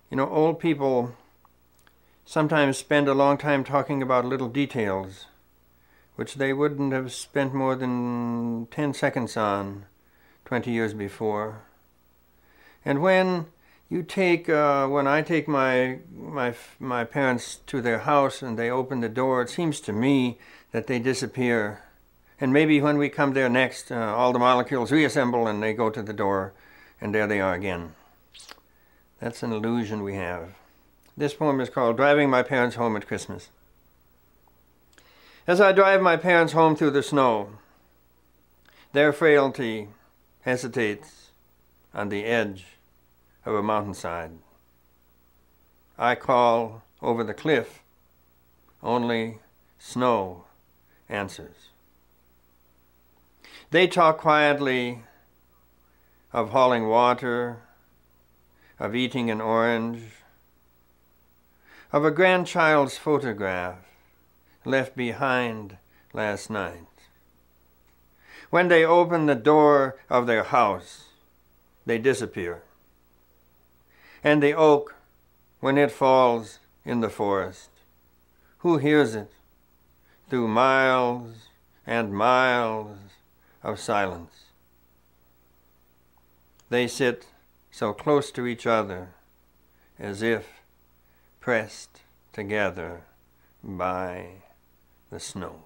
[0.09, 1.15] You know, old people
[2.25, 5.27] sometimes spend a long time talking about little details,
[6.15, 9.85] which they wouldn't have spent more than 10 seconds on
[10.45, 11.61] 20 years before.
[12.83, 13.45] And when
[13.89, 18.69] you take, uh, when I take my, my, my parents to their house and they
[18.69, 20.39] open the door, it seems to me
[20.71, 21.83] that they disappear.
[22.39, 25.89] And maybe when we come there next, uh, all the molecules reassemble and they go
[25.89, 26.53] to the door,
[26.99, 27.93] and there they are again.
[29.19, 30.55] That's an illusion we have.
[31.15, 33.49] This poem is called Driving My Parents Home at Christmas.
[35.47, 37.51] As I drive my parents home through the snow,
[38.93, 39.89] their frailty
[40.41, 41.29] hesitates
[41.93, 42.74] on the edge
[43.45, 44.31] of a mountainside.
[45.97, 47.83] I call over the cliff,
[48.81, 49.39] only
[49.77, 50.45] snow
[51.07, 51.69] answers.
[53.71, 55.03] They talk quietly
[56.33, 57.61] of hauling water,
[58.79, 60.03] of eating an orange,
[61.93, 63.77] of a grandchild's photograph
[64.65, 65.77] left behind
[66.13, 66.87] last night.
[68.49, 71.05] When they open the door of their house,
[71.85, 72.63] they disappear.
[74.25, 74.95] And the oak,
[75.61, 77.69] when it falls in the forest,
[78.57, 79.31] who hears it?
[80.29, 81.49] through miles
[81.85, 82.97] and miles
[83.61, 84.45] of silence.
[86.69, 87.27] They sit
[87.69, 89.09] so close to each other
[89.99, 90.47] as if
[91.39, 92.01] pressed
[92.33, 93.03] together
[93.63, 94.41] by
[95.11, 95.64] the snow.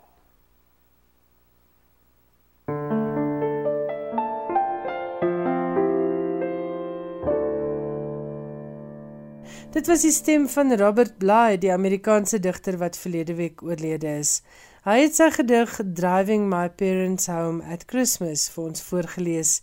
[9.79, 14.41] Dit was die stem van Robert Bly, die Amerikaanse digter wat verlede week oorlede is.
[14.83, 19.53] Hy het sy gedig Driving My Parents Home at Christmas vir ons voorgeles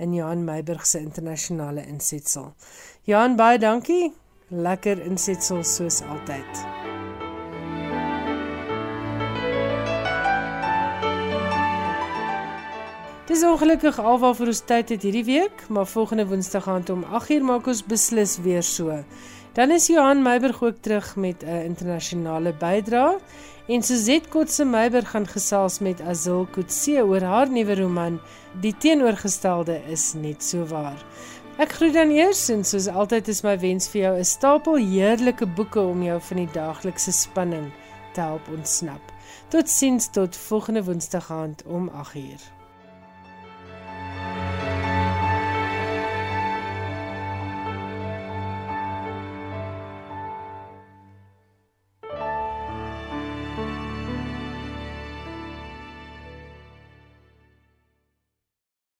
[0.00, 2.54] in Johan Meiburg se internasionale insetsel.
[3.04, 4.14] Johan, baie dankie.
[4.48, 6.64] Lekker insetsel soos altyd.
[13.28, 17.44] Dis ongelukkig alwaar vir ons tyd het hierdie week, maar volgende Woensdag aand om 8uur
[17.44, 19.02] maak ons beslis weer so.
[19.56, 23.18] Dan is Johan Meiberg ook terug met 'n internasionale bydrae
[23.66, 28.20] en Suzette Kotse Meiberg gaan gesels met Azil Kutse oor haar nuwe roman
[28.60, 31.04] Die teenoorgestelde is net so waar.
[31.56, 35.46] Ek groet dan eers en soos altyd is my wens vir jou 'n stapel heerlike
[35.46, 37.72] boeke om jou van die daaglikse spanning
[38.12, 39.12] te help ontsnap.
[39.48, 42.55] Totsiens tot volgende Woensdag aand om 8:00.